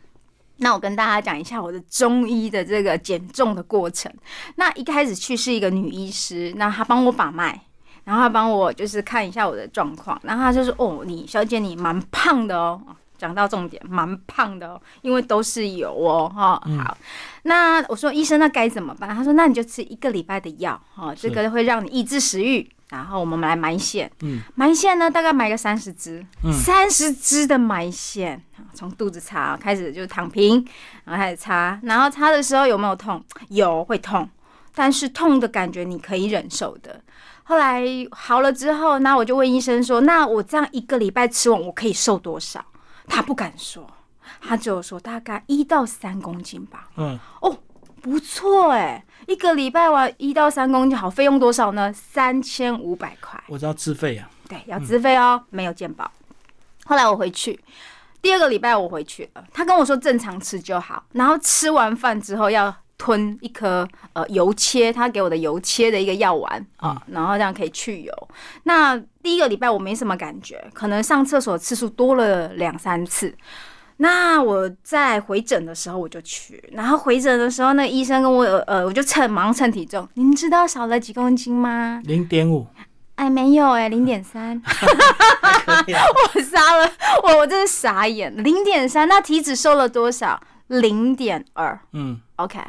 [0.57, 4.11] 那我跟大家讲一下我的中医的这个减重的过程。
[4.55, 7.57] 那一开始去是一个女医师，那她帮我把脉，
[8.03, 12.81] 然后她帮我就是看一下我的状况，然后她就说：“哦，你小姐你蛮胖的哦。”
[13.17, 16.97] 讲到重点，蛮胖的哦，因为都是油哦，哈、好，
[17.43, 19.15] 那我说医生，那该怎么办？
[19.15, 22.69] 他说，那你就吃一个礼拜的药，哈、这个会让你抑制食欲。
[22.89, 26.23] 然后我们来埋线，嗯，埋线呢，大概埋个三十支，
[26.53, 28.39] 三十支的埋线，
[28.75, 30.63] 从肚子擦开始就是躺平，
[31.03, 33.21] 然后开始擦，然后擦的时候有没有痛？
[33.49, 34.29] 有，会痛，
[34.75, 37.01] 但是痛的感觉你可以忍受的。
[37.45, 42.63] 后来好了之后，那我就问医生说：“那我这样一个礼拜吃完，我可以瘦多少？”
[43.07, 43.87] 他不敢说，
[44.41, 46.89] 他只有说大概一到三公斤吧。
[46.97, 47.57] 嗯，哦，
[48.01, 51.91] 不错哎，一个礼拜玩一到三公斤，好，费用多少呢？
[51.93, 53.41] 三千五百块。
[53.47, 56.09] 我知道自费啊，对，要自费哦，没有健保。
[56.85, 57.59] 后来我回去，
[58.21, 68.13] 第二个礼拜我回去了，他跟我说正常吃就好，然后吃完饭之后要吞一颗呃油切，他给我的油切的一个药丸啊，然后这样可以去油。
[68.63, 73.35] 那第一个礼拜我没什么感觉，可能上厕所次数多了两三次。
[73.97, 82.01] 那我在回诊的时候我就去，然后回诊的时候，那医生跟我呃，我就称，忙称体重，您知道少了几公斤吗？
[82.03, 82.67] 零点五，
[83.15, 84.61] 哎，没有哎、零点三。
[86.35, 86.91] 我杀了，
[87.23, 90.41] 我我真是傻眼，零点三，那体脂瘦了多少？
[90.67, 91.79] 零点二。
[91.91, 92.59] 嗯，OK，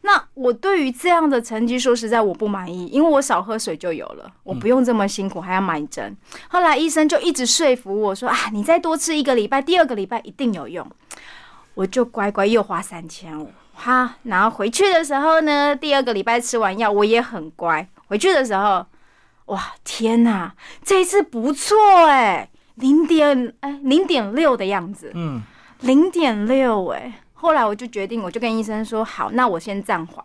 [0.00, 6.16] 那我对于这样的成绩，说实在我不满意，因为我少喝水就有了，我不用这么辛苦还要买针。
[6.48, 10.86] 后来医生就一直说服我说啊，你再多吃一个礼拜，第二个礼拜一定有用。
[11.74, 17.88] 我就乖乖又花三千五，哈，然后回去的时候呢，第二个礼拜吃完药，我也很乖。
[18.08, 18.84] 回去的时候，
[19.46, 25.42] 哇，天哪，这一次不错哎，零点哎零点六的样子，嗯，
[25.80, 27.20] 零点六哎。
[27.42, 30.24] 后来我就决定，我就跟医生说，好，那我先暂缓。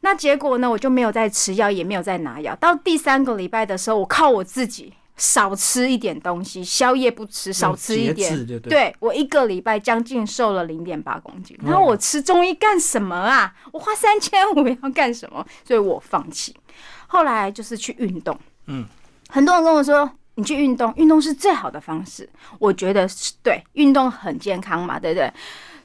[0.00, 2.56] 那结果呢，我就没有再吃药，也没有再拿药。
[2.56, 13.54] 到第三个礼拜的时候，我靠我自己少吃一点东西，宵夜不吃，少吃一点，对我一个礼拜将近瘦了零点八公斤，然后我吃中医干什么啊？
[13.70, 15.46] 我花三千五要干什么？
[15.64, 16.56] 所以我放弃。
[17.08, 18.36] 后来就是去运动，
[18.68, 18.86] 嗯，
[19.28, 20.10] 很多人跟我说。
[20.34, 22.26] 你去运动，运动是最好的方式。
[22.58, 25.30] 我觉得是对，运动很健康嘛，对不对？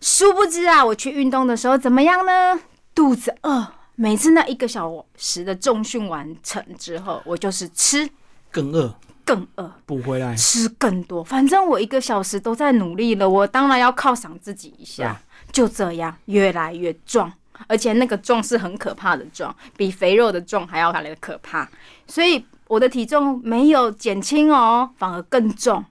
[0.01, 2.59] 殊不知啊，我去运动的时候怎么样呢？
[2.93, 3.67] 肚子饿。
[3.95, 8.07] 每次那一个小时的重训完成之后，我就是吃
[8.51, 8.93] 更饿，
[9.25, 10.35] 更饿，补回来。
[10.35, 11.23] 吃更多。
[11.23, 15.19] 反正我一个小时都在努力了，我当然要犒赏自己一下。
[15.51, 17.33] 就这样，越来越壮，
[17.65, 21.67] 而且那个壮是很可怕的壮，比肥肉的壮还要来的可怕。
[22.05, 25.83] 所以我的体重没有减轻哦，反而更重。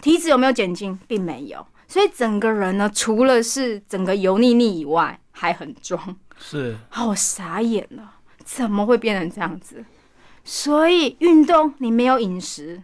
[0.00, 1.64] 体脂有没有减轻，并没有。
[1.94, 6.16] 所以整个人呢，除了是整个油腻腻以外，还很装。
[6.36, 9.84] 是，啊，我傻眼了，怎么会变成这样子？
[10.42, 12.82] 所以运动你没有饮食，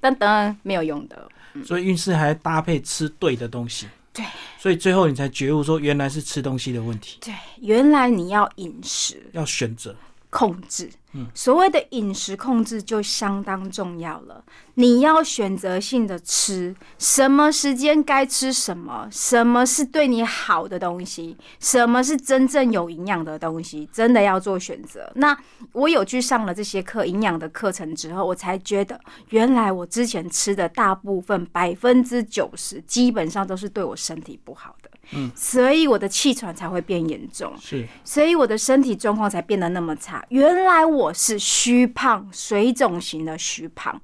[0.00, 1.28] 噔噔没有用的。
[1.66, 3.86] 所以运势还搭配吃对的东西。
[4.14, 4.24] 对，
[4.58, 9.94] 所以最后你才觉悟说，原来是吃东西的问题，对，原来你要饮食要选择。
[10.30, 10.90] 控制，
[11.34, 14.44] 所谓的饮食控制就相当重要了。
[14.74, 25.12] 你要选择性的吃，什么时间该吃什么，什么是对你好的东西，什么是真正有营养的东西，真的要做选择。
[25.16, 25.36] 那
[25.72, 28.98] 我有去上了这些课，营养的课程之后，我才觉得，
[29.28, 34.90] 原来我之前吃的大部分百分之九十，基本上都是对我身体不好的。
[35.14, 40.24] 嗯，所以我的气喘才会变严重，是，所以我的身体状况才变得那么差。
[40.28, 43.98] 原来我是虚胖，水肿型的虚胖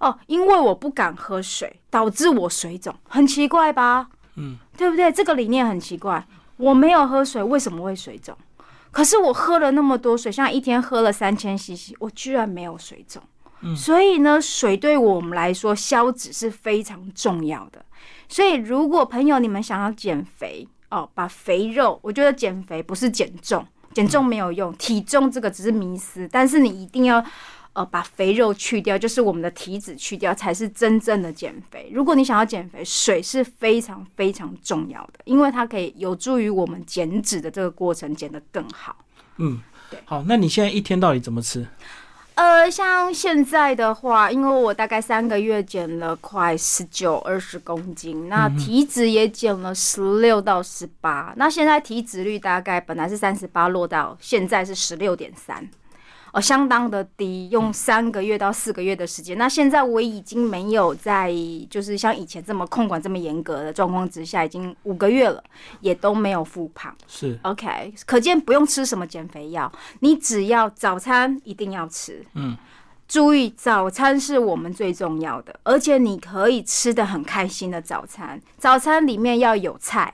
[0.00, 4.08] 哦，因为我不敢喝水，导致我水肿，很奇怪吧？
[4.34, 5.10] 嗯，对不对？
[5.10, 6.26] 这个理念很奇怪。
[6.58, 8.36] 我没有喝水，为什么会水肿？
[8.90, 13.22] 可是我喝了那么多水，像一天喝了三千 CC，我居然没有水肿。
[13.60, 17.82] 嗯，所以呢，水对我们来说消脂是非常重要的。
[18.28, 26.28] 所以，如果朋友你们想要减肥哦，把肥肉，我觉得减肥不是减重，减重没有用，体重这个只是迷思。
[26.30, 27.24] 但是你一定要
[27.72, 31.88] 呃把肥肉去掉，就是我们的体脂去掉，才是真正的减肥。
[31.90, 38.94] 如果你想要减肥，水是非常非常重要的，因为它可以有助于我们减脂的这个过程减得更好。
[39.38, 39.98] 嗯，对。
[40.04, 41.66] 好，那你现在一天到底怎么吃？
[42.36, 55.66] 呃，像现在的话，因为我大概三个月减了快十九二十公斤，那体脂也减了十六到十八，那现在体脂率大概本来是三十八，落到现在是十六点三。
[56.36, 59.38] 哦，相当的低，用三个月到四个月的时间。
[59.38, 61.32] 那现在我已经没有在，
[61.70, 65.42] 就是像以前这么控管这么严格的状况之下，已经五个月了，
[65.80, 66.94] 也都没有复胖。
[67.08, 72.22] 是，OK，可见不用吃什么减肥药，你只要早餐一定要吃。
[72.34, 72.54] 嗯，
[73.08, 78.38] 注意早餐是我们最重要的，而且你可以吃的很开心的早餐。
[78.58, 80.12] 早餐里面要有菜，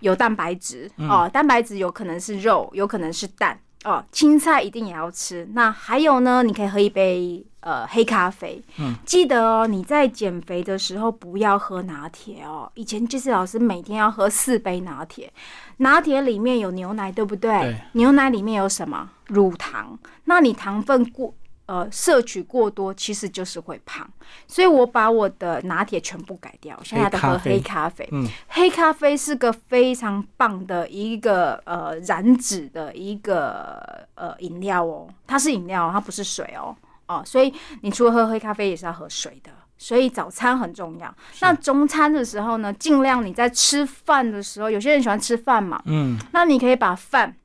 [0.00, 3.58] 有蛋白质哦，蛋白质有可能是肉，有可能是蛋。
[3.84, 5.48] 哦，青菜一定也要吃。
[5.54, 6.42] 那还有呢？
[6.42, 8.62] 你可以喝一杯呃黑咖啡。
[8.78, 12.70] 嗯，记得哦，你在减肥的时候不要喝拿铁哦。
[12.74, 15.32] 以前就是老师每天要喝四杯拿铁，
[15.78, 17.50] 拿铁里面有牛奶，对不对？
[17.60, 17.76] 对。
[17.92, 19.10] 牛奶里面有什么？
[19.26, 19.98] 乳糖。
[20.24, 21.34] 那你糖分过。
[21.66, 24.06] 呃，摄取过多其实就是会胖，
[24.46, 28.06] 所以我把我的拿铁全部改掉，现在都喝黑咖啡。
[28.10, 41.14] 嗯，黑咖啡是个非常棒的一个呃燃脂的一个呃饮料哦，它是饮料，它不是水哦哦，所以你除了喝黑咖啡也是要喝水的，所以早餐很重要。
[41.40, 47.36] 那中餐的时候呢，尽量你在吃饭的时候，有些人喜欢吃饭嘛，嗯，那你可以把饭。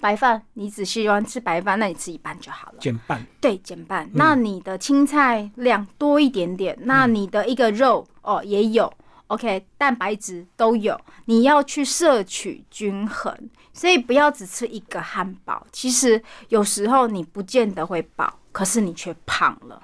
[0.00, 2.78] 白饭，你只喜欢吃白饭，那你吃一半就好了。
[2.80, 4.08] 减半，对，减半。
[4.14, 8.92] 那你的青菜量多一点点，那你的一个肉哦也有
[9.28, 13.32] ，OK，蛋白质都有，你要去摄取均衡，
[13.72, 15.64] 所以不要只吃一个汉堡。
[15.70, 19.80] 其实有时候你不见得会饱，可是你却胖了。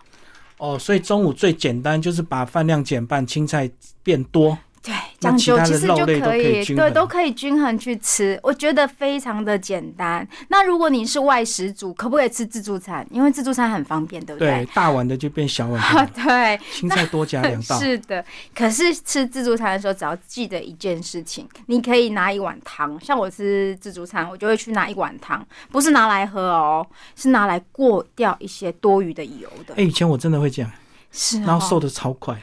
[0.59, 3.71] 哦，所以中午最简单就是把饭量减半，青菜
[4.03, 4.57] 变多。
[4.87, 10.27] 对，讲究其实就可以，对，都可以均衡去吃，我觉得非常的简单。
[10.47, 13.05] 那如果你是外食族，可不可以吃自助餐？
[13.11, 14.65] 因为自助餐很方便，对不对？
[14.65, 15.83] 对，大碗的就变小碗。
[16.15, 17.77] 对，青菜多加两道。
[17.81, 22.97] 是的，可是吃自助餐的时候，只要记得一件事情，你可以拿一碗汤。
[23.01, 29.75] 像我吃自助餐，我就会去拿一碗汤，不是拿来喝哦，是拿来过掉一些多余的油的。
[29.75, 30.71] 哎，以前我真的会这样，
[31.11, 32.41] 是，然后瘦的超快。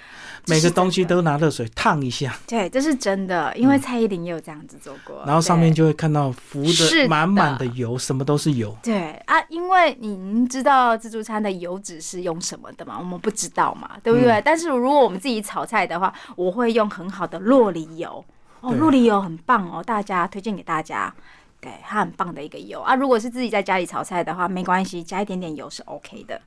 [0.47, 5.23] 每个东西都拿热水烫一下，对，这是真的，因为蔡依林也有这样子做过。
[5.25, 8.75] 然后上面就会看到浮的满满的油，什么都是油。
[8.83, 12.97] 对啊，因为您知道自助餐的油脂是用什么的吗？
[12.99, 14.41] 我们不知道嘛，对不对？
[14.43, 18.23] 但是如果我们自己炒菜的话，我会用很好的洛梨油
[18.59, 21.13] 哦，洛梨油很棒哦，大家推荐给大家，
[21.61, 22.95] 对，它很棒的一个油啊。
[22.95, 26.41] 如果是自己在家里炒菜的话，没关系，加一点点油是 OK 的。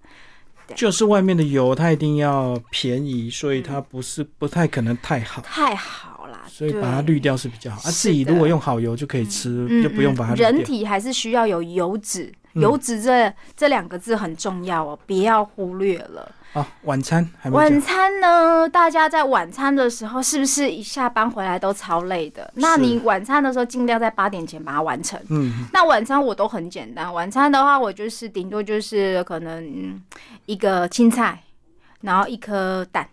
[0.75, 5.41] 就是外面的油，它一定要便宜，所以它不是不太可能太好。
[5.43, 7.77] 太好啦，所以把它滤掉是比较好。
[7.89, 10.35] 啊，自己如果用好油就可以吃，就不用把它。
[10.35, 16.35] 人体还是需要有油脂，油脂这这两个字很重要哦，不要忽略了。
[16.57, 18.67] 啊，晚餐还没晚餐呢？
[18.71, 22.51] 大家在晚餐的时候是不是一下班回来都超累的？
[22.55, 25.21] 那你晚餐的时候尽量在八点前把它完成。
[25.29, 27.13] 嗯，那晚餐我都很简单。
[27.13, 30.01] 晚餐的话，我就是顶多就是可能
[30.47, 31.43] 一个青菜，
[32.01, 33.07] 然后一颗蛋。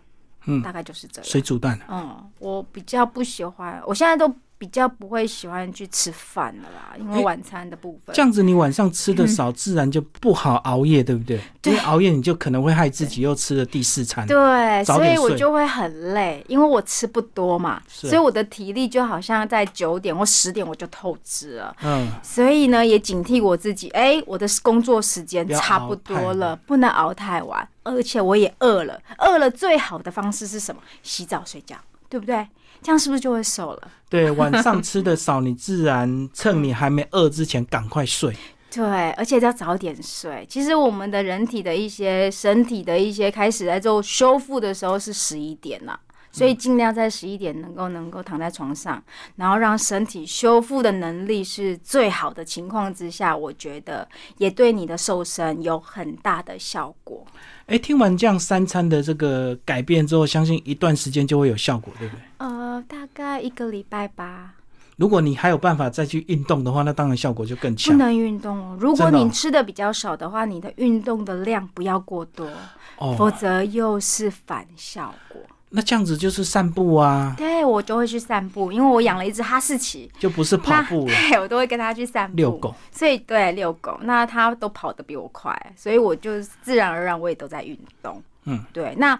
[0.46, 1.30] 嗯大概就是这样。
[1.30, 4.30] 水煮蛋，嗯，我比较不喜欢，我现在都
[4.64, 8.16] 比较不会喜欢去吃饭了啦，因为晚餐的部分。
[8.16, 11.38] 这样子你晚上吃的少，自然就不好熬夜，对不对？
[11.60, 14.26] 对因为熬夜你就可能会害自己又吃了第四餐。
[14.26, 21.76] 对，所以我就会很累，因为我吃不多嘛，所以我的体力就好像在九点或十点我就透支了。
[21.82, 30.80] 嗯，所以呢，也警惕我自己，哎、我的工作时间差不多了，不能熬太晚，而且我也饿了，饿了最好的方式是什么？
[31.02, 31.76] 洗澡睡觉，
[32.08, 32.48] 对不对？
[32.84, 33.90] 这样是不是就会瘦了？
[34.10, 38.36] 对， 晚上吃的少，你自然趁你还没饿之前赶快睡。
[38.70, 40.44] 对，而且要早点睡。
[40.50, 45.98] 其实我们的人体的一些身体的一些开始在做修复的时候是十一点呐、
[46.34, 49.00] 所以尽量在十一点能够能够躺在床上，
[49.36, 54.06] 然后让身体修复的能力是最好的情况之下，我觉得
[54.38, 57.24] 也对你的瘦身有很大的效果。
[57.66, 62.20] 哎，听完这样三餐的这个改变之后，相信一段时间就会有效果，对不对？
[62.38, 64.54] 呃，大概一个礼拜吧，
[64.96, 68.02] 如果你还有办法再去运动的话，那当然效果就更强不。
[68.02, 68.76] 能运动哦。
[68.80, 72.50] 如果你吃的比较少的话，你的运动的量不要过多，
[72.98, 75.40] 哦，否则又是反效果。
[75.76, 82.72] 那这样子就是散步啊，对我就会去散步，因为我养了一只哈士奇，就不是跑步了，对我都会跟它去散步遛，狗。
[82.92, 88.22] 所以对遛狗，那它都跑得比我快，所以我就自然而然我也都在运动。
[88.44, 88.94] 嗯，对。
[88.98, 89.18] 那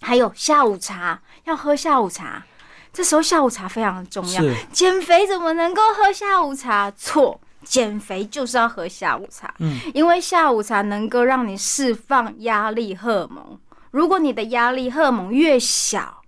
[0.00, 2.44] 还有下午茶，要喝下午茶，
[2.92, 4.42] 这时候下午茶非常的重要。
[4.70, 6.88] 减肥怎么能够喝下午茶？
[6.92, 13.58] 错，减肥就是要喝下午茶，嗯，因为下午茶能够让你释放压力荷尔蒙。
[13.90, 16.22] 如果你的压力荷尔蒙越小，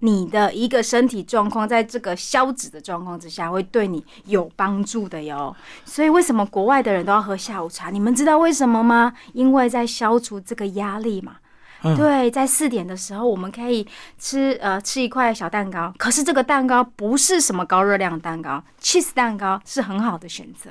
[0.00, 5.54] 你的一个身体状况在这个消脂的状况之下，会对你有帮助的哟。
[5.84, 7.88] 所以为什么国外的人都要喝下午茶？
[7.90, 9.14] 你们知道为什么吗？
[9.32, 11.36] 因为在消除这个压力嘛。
[11.82, 13.86] 嗯对，在四点的时候，我们可以
[14.18, 20.70] 吃呃吃一块小蛋糕，可是这个蛋糕不是什么高热量蛋糕，cheese 蛋糕是很好的选择，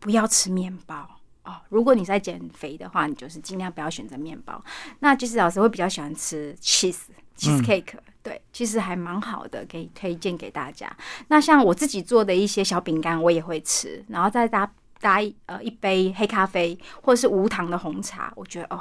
[0.00, 1.08] 不要吃面包
[1.44, 1.54] 哦。
[1.68, 4.62] 如果你在减肥的话，你就是尽量不要选择面包。
[5.00, 7.02] 那其实老师会比较喜欢吃 cheese
[7.36, 10.90] cheese cake，、对，其实还蛮好的，可以推荐给大家。
[11.28, 14.70] 那像我自己做的一些小饼干，我也会吃，然后再搭
[15.00, 18.80] 搭一呃一杯黑咖啡或者是无糖的红茶，我觉得哦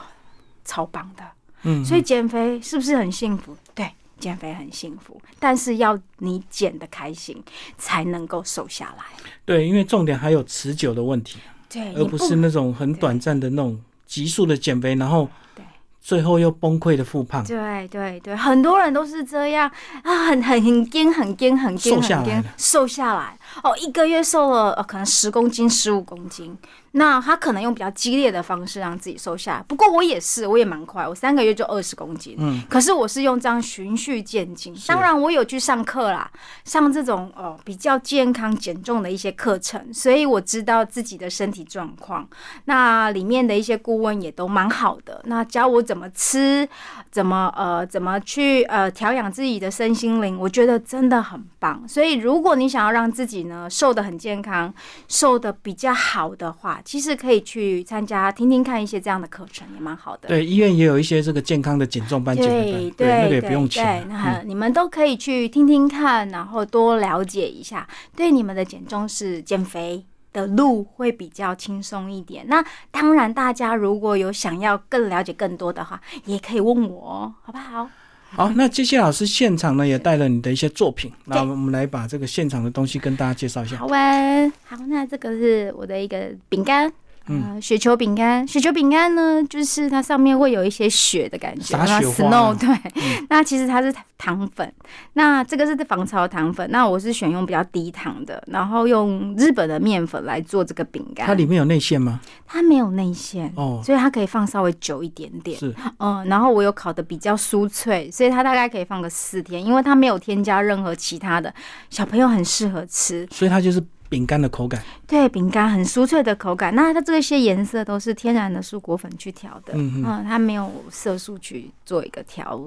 [0.64, 1.24] 超棒的。
[1.64, 3.58] 嗯，所以减肥是不是很幸福？
[3.74, 3.90] 对，
[4.20, 7.44] 减肥很幸福，但是要你减的开心，
[7.78, 9.04] 才能够瘦下来。
[9.46, 11.40] 对，因为重点还有持久的问题，
[11.74, 15.64] 对，而不是那种很短暂的那种急速的减肥，然后对。
[16.06, 17.42] 最后又崩溃的复胖。
[17.46, 19.72] 对对对，很多人都是这样。
[20.04, 22.34] 啊，很很很坚，很坚，很坚，瘦下来了。
[22.34, 23.38] 很惊，瘦下来。
[23.64, 26.58] 哦，一个月瘦了呃，可能十公斤、十五公斤。
[26.96, 29.66] 那他可能用比较激烈的方式让自己瘦下来。
[29.68, 32.36] 不过我也是，我也蛮快，我三个月就二十公斤。
[32.38, 34.76] 嗯，可是我是用这样循序渐进。
[34.88, 36.30] 当然，我有去上课啦，
[36.66, 42.28] 上这种哦比较健康减重的一些课程，所以我知道自己的身体状况。
[42.66, 46.68] 那里面的一些顾问也都蛮好的，那教我怎么吃，
[47.12, 51.84] 怎么呃怎么去呃调养自己的身心灵，我觉得真的很棒。
[51.88, 54.72] 所以如果你想要让自己呢瘦的很健康，
[55.08, 60.28] 瘦的比较好的话，其实可以去参加听听看一些这样的课程，也蛮好的。
[60.28, 64.08] 对，医院也有一些这个健康的减重班、减肥对班，那个也对不用钱。
[64.08, 70.06] 那你们都可以去听听看，然后多了解一下，对你们的减重是减肥。
[70.34, 72.44] 的路会比较轻松一点。
[72.48, 77.88] 那当然，大家如果有想要更了解更多的话，也可以问我哦，好不好？
[78.36, 83.78] 好，那接下来老师现场呢也带了你的一些作品，那我们来把这个现场的东西跟大家介绍一下。
[83.78, 86.92] 好啊，好，那这个是我的一个饼干。
[87.28, 87.54] 嗯。
[87.54, 92.92] 呃，雪球饼干，雪球饼干呢，就是它上面会有一些雪的感觉，那撒雪花 snow 啊对，
[93.30, 94.74] 那其实它是糖粉，
[95.14, 102.20] 那这个是防潮糖粉，那我是选用比较低糖的，然后用日本的面粉来做这个饼干，它里面有内馅吗？
[102.46, 105.74] 它没有内馅，哦，所以它可以放稍微久一点点，是。
[105.98, 111.54] 嗯，然后我有烤的比较酥脆，所以它大概可以放个四天，因为它没有添加任何其他的，
[111.90, 113.28] 小朋友很适合吃。
[113.32, 113.84] 所以它就是
[114.14, 114.80] 饼干的口感。
[115.08, 122.62] 对，饼干很酥脆的口感，那它这些颜色都是天然的蔬果粉去调的，嗯嗯它没有色素去做一个调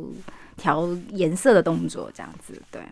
[0.57, 2.83] 调颜色的动作，这样子对。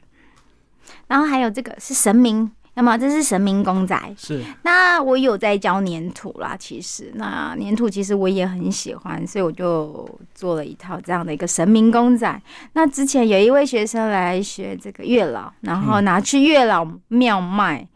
[1.08, 4.40] 然后还有这个是神明，那么这是神明公仔，是。
[4.62, 7.10] 那我有在教粘土啦，其实。
[7.16, 12.42] 那粘土其实我也很喜欢，所以我就做了一套这样的一个神明公仔。
[12.74, 17.86] 那之前有一位学生来学这个月老，然后拿去月老庙卖，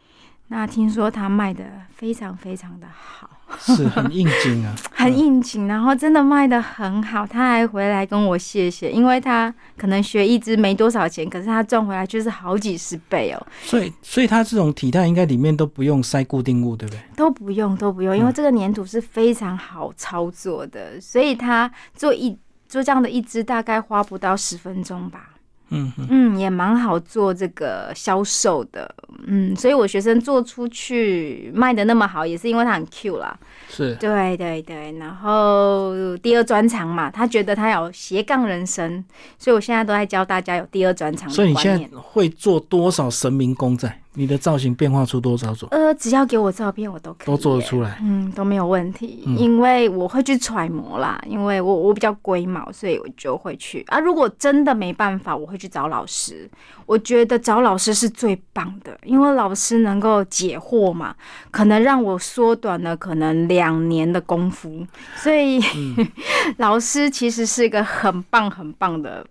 [0.48, 3.30] 那听说他卖的非常非常的好。
[3.58, 17.00] 是很应景啊， 很应景，然后真的卖的很好，他还回来跟我谢谢，因为他可能学一支没多少钱，可是他赚回来就是好几十倍哦，所以所以他这种体态应该里面都不用塞固定物，对不对？
[17.16, 22.36] 都不用都不用，因为这个粘土是非常好操作的，所以他做一
[22.68, 25.30] 做这样的一支大概花不到十分钟吧。
[25.70, 28.94] 嗯嗯，嗯，也蛮好做这个销售的，
[29.26, 33.38] 嗯，所以我学生做出去卖的那么好，也是因为他很 Q 啦，
[33.68, 39.04] 是对对对，然后第二专长嘛，他觉得他有斜杠人生，
[39.38, 41.54] 所以我现在都在教大家有第二专长所以你。
[41.56, 43.92] 现在会做多少神明公仔？
[44.18, 45.68] 你的造型变化出多少种？
[45.70, 47.96] 呃，只要给我照片，我都可以都做得出来。
[48.02, 54.00] 嗯，都没有问题，嗯因为我会去揣摩啦，因为我我比较龟毛，所以我就会去啊。
[54.00, 56.50] 如果真的没办法，我会去找老师。
[56.84, 61.14] 我觉得找老师是最棒的，因为老师能够解惑嘛，
[61.52, 65.60] 可能让我缩短了可能两年的功夫，所以、
[66.58, 69.24] 老师其实是一个很棒很棒的。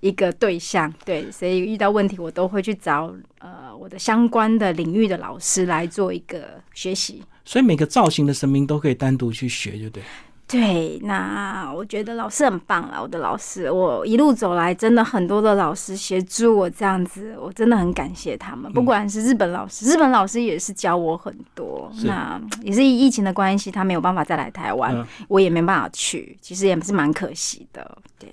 [0.00, 7.22] 一个对象，对，所以遇到问题我都会去找呃我的相关的领域的老师来做一个学习。
[7.44, 10.02] 所以每个造型的神明都可以单独去学，就对。
[10.46, 18.70] 对，那我觉得老师很棒啦，我的老师，我一路走来真的很多的老师协助我这样子，我真的很感谢他们。
[18.70, 21.90] 不管是日本老师，日本老师也是教我很多。
[22.04, 27.98] 那也是疫情的关系，他没有办法再来台湾，嗯我也没办法去，其实也是蛮可惜的。
[28.18, 28.28] 对，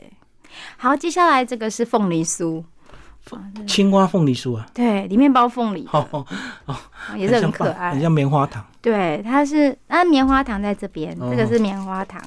[0.78, 2.64] 好，接下来这个是凤梨酥，
[3.68, 6.26] 青蛙凤梨酥啊，对，里面包凤梨哦，
[6.66, 6.76] 哦，
[7.16, 8.02] 也是很可爱很。
[8.02, 8.66] 像棉花糖。
[8.82, 12.20] 对，它是啊，棉花糖在这边，哦这个是棉花糖，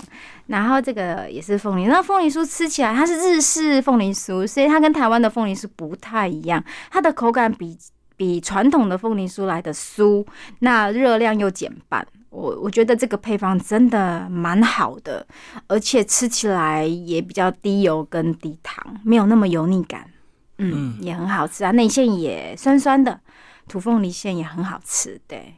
[0.47, 1.87] 然后这个也是凤梨。
[1.87, 6.63] 那凤梨酥吃起来，它是日式凤梨酥，所以它跟台湾的凤梨酥不太一样，
[6.93, 7.77] 它的口感比
[8.17, 10.25] 比传统的凤梨酥来的酥，
[10.61, 12.07] 那热量又减半。
[12.35, 15.25] 我我觉得这个配方真的蛮好的，
[15.69, 20.11] 而且吃起来也比较低油跟低糖，没有那么油腻感，
[20.59, 23.21] 嗯，也很好吃啊，内馅也酸酸的，
[23.69, 25.55] 土凤梨馅也很好吃，对。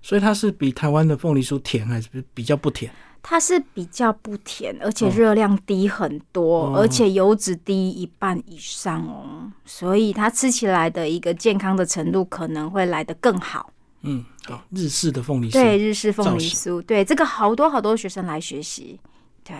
[0.00, 2.90] 所以它是比台湾的凤梨酥甜，还是比较不甜？
[3.22, 13.70] 它是比较不甜，而且哦热量低很多，哦而且油脂低一半以上哦，所以它吃起来的一个健康的程度可能会来得更好。
[14.06, 15.52] 嗯，好，日式的凤梨酥。
[15.54, 19.00] 对，日式凤梨酥，对这个好多好多学生来学习。
[19.42, 19.54] 对，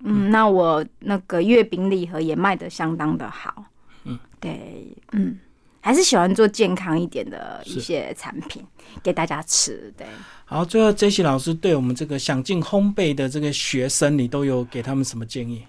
[0.00, 3.64] 嗯，那我那个月饼礼盒也卖的相当的好。
[4.04, 5.38] 嗯，对，嗯，
[5.80, 8.64] 还是喜欢做健康一点的一些产品
[9.02, 9.92] 给大家吃。
[9.96, 10.06] 对。
[10.44, 15.64] 好，最后 J C 老师对我们这个想进烘焙的这个学生，你都有给他们什么建议？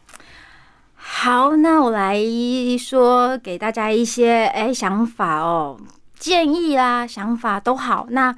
[0.96, 2.18] 好，那我来
[2.78, 5.80] 说给大家一些哎想法哦，
[6.20, 8.06] 建议啦，想法都好。
[8.10, 8.36] 那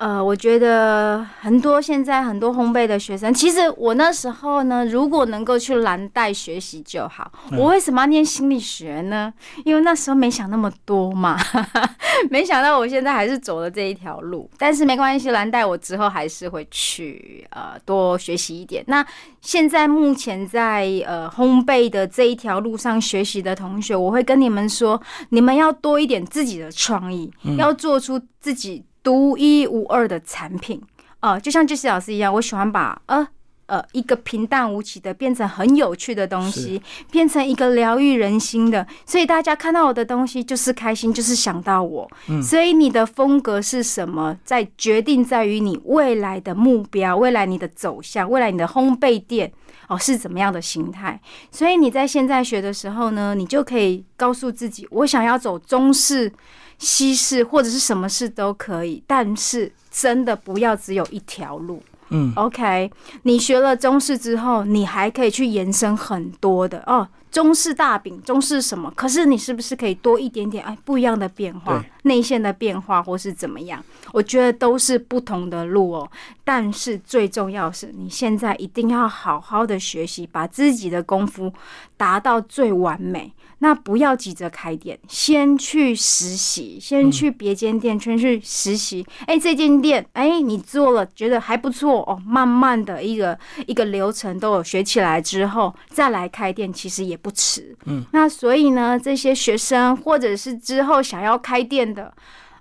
[0.00, 7.30] 呃，我觉得很多现在很多烘焙的学生，其实我那时候呢，如果能够去蓝带学习就好。
[7.50, 9.30] 嗯我为什么要念心理学呢？
[9.62, 11.36] 因为那时候没想那么多嘛，
[12.30, 14.48] 没想到我现在还是走了这一条路。
[14.56, 18.82] 但是没关系，蓝带我之后还是会去呃多学习一点。
[18.86, 19.04] 那
[19.42, 24.98] 现在目前在呃烘焙的这一条路上学习的同学，我会跟你们说，
[25.28, 30.80] 你们要多一点自己的创意，要做出自己独一无二的产品。
[31.18, 33.26] 呃，就像杰西老师一样，我喜欢把呃。
[33.66, 42.10] 呃，一个平淡无奇的变成很有趣的东西，变成一个疗愈人心的，所以大家看到我的东西就是开心，就是想到我。
[42.42, 49.52] 所以你的风格是什么，在决定在于你未来的目标，未来你的走向，未来你的烘焙店
[49.86, 51.20] 哦是怎么样的形态。
[51.52, 56.32] 所以你在现在学的时候呢，你就可以告诉自己，我想要走中式、
[56.80, 61.80] 西式或者是什么式都可以，但是真的不要只有一条路。
[62.08, 62.90] 嗯，OK，
[63.22, 67.06] 你学了中式之后，你还可以去延伸很多的哦。
[67.30, 68.92] 中式大饼，中式什么？
[68.96, 73.80] 可是你是不是可以多一点点哎不一样的变化，内线的变化或是怎么样？
[74.12, 76.10] 我觉得都是不同的路哦。
[76.42, 81.52] 但是最重要是你现在一定要好好的学习，把自己的功夫
[81.96, 83.32] 达到最完美。
[83.62, 89.06] 那不要急着开店，先去实习，先去别间店，先去实习。
[89.26, 97.76] 哎、这间店，哎、你做了觉得还不错哦，慢慢的一个一个流程都有学起来之后，再来开店，其实也不迟。
[97.84, 102.12] 嗯，那所以呢，这些学生或者是之后想要开店的，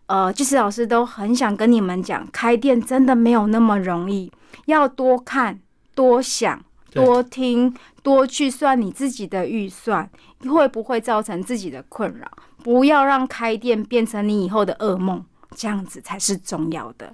[0.08, 4.30] 呃，就是老师都很想跟你们讲，开店真的没有那么容易，
[4.66, 5.60] 要多看、
[5.95, 7.74] 多想、对多听、
[8.04, 10.10] 多去算你自己的预算，
[10.40, 12.30] 会不会造成自己的困扰？
[12.64, 15.24] 不要让开店变成你以后的噩梦，
[15.56, 17.14] 这样子才是重要的。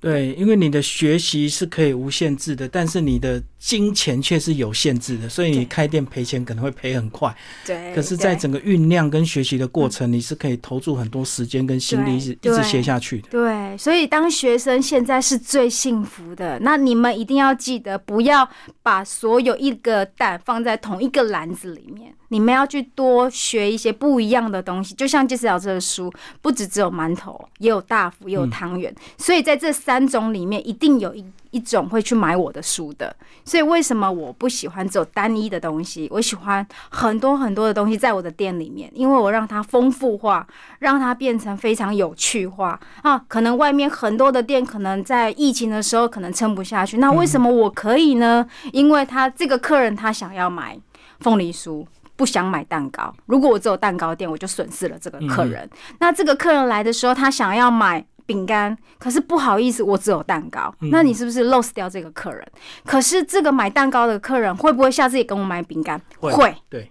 [0.00, 7.32] 对，因为你的学习是可以无限制的，但是你的金钱却是有限制的，所以你开店赔钱可能会赔很快。
[7.64, 13.28] 对可是，在整个酝酿跟学习的过程，你是可以投注很多时间跟心力，一直一直学下去的。
[13.30, 16.58] 对，所以当学生现在是最幸福的。
[16.60, 18.46] 那你们一定要记得，不要
[18.82, 22.12] 把所有一个蛋放在同一个篮子里面。
[22.28, 24.94] 你们要去多学一些不一样的东西。
[24.94, 28.92] 就像介师老师的书，不只只有馒头，也有大福，也有汤圆。
[29.18, 31.22] 所以在这三种里面，一定有一
[31.52, 33.14] 一种会去买我的书的。
[33.44, 36.08] 所以为什么我不喜欢只有单一的东西？
[36.10, 40.46] 我喜欢很多很多的东西在我的店里面，因为我让它丰富化，
[40.80, 43.16] 让它变成非常有趣化啊。
[43.28, 48.44] 可能外面很多的店，可能在疫情的时候可能撑不下去，那为什么我可以呢？
[48.72, 50.78] 因为他这个客人他想要买
[51.20, 51.86] 凤梨酥。
[52.14, 55.68] 不想买蛋糕，如果我只有蛋糕店，我就损失了这个客人。
[55.98, 60.74] 那这个客人来的时候，他想要买饼干，可是不好意思，我只有蛋糕。
[60.90, 62.46] 那你是不是 lose 掉这个客人？
[62.84, 66.00] 可是这个买蛋糕的客人会不会下次也跟我买饼干？
[66.20, 66.90] 会，对，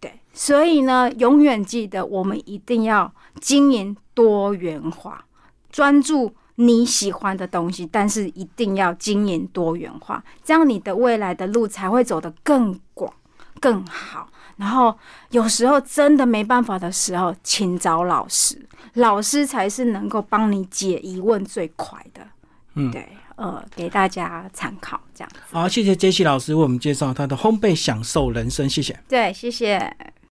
[0.00, 0.20] 对。
[0.32, 5.24] 所以呢，永远记得我们一定要经营多元化，
[5.70, 13.12] 专注你喜欢的东西，但是一定要经营多元化，这样你的未来的路才会走得更广、
[13.60, 14.28] 更好。
[14.62, 14.96] 然后
[15.30, 18.56] 有时候真的没办法的时候，请找老师，
[18.94, 22.24] 老师才是能够帮你解疑问最快的。
[22.74, 25.40] 嗯对，呃，给大家参考这样子。
[25.50, 28.96] 好，谢谢杰西老师为我们介绍他的烘焙享受人生，谢谢。
[29.08, 30.12] 对，谢谢。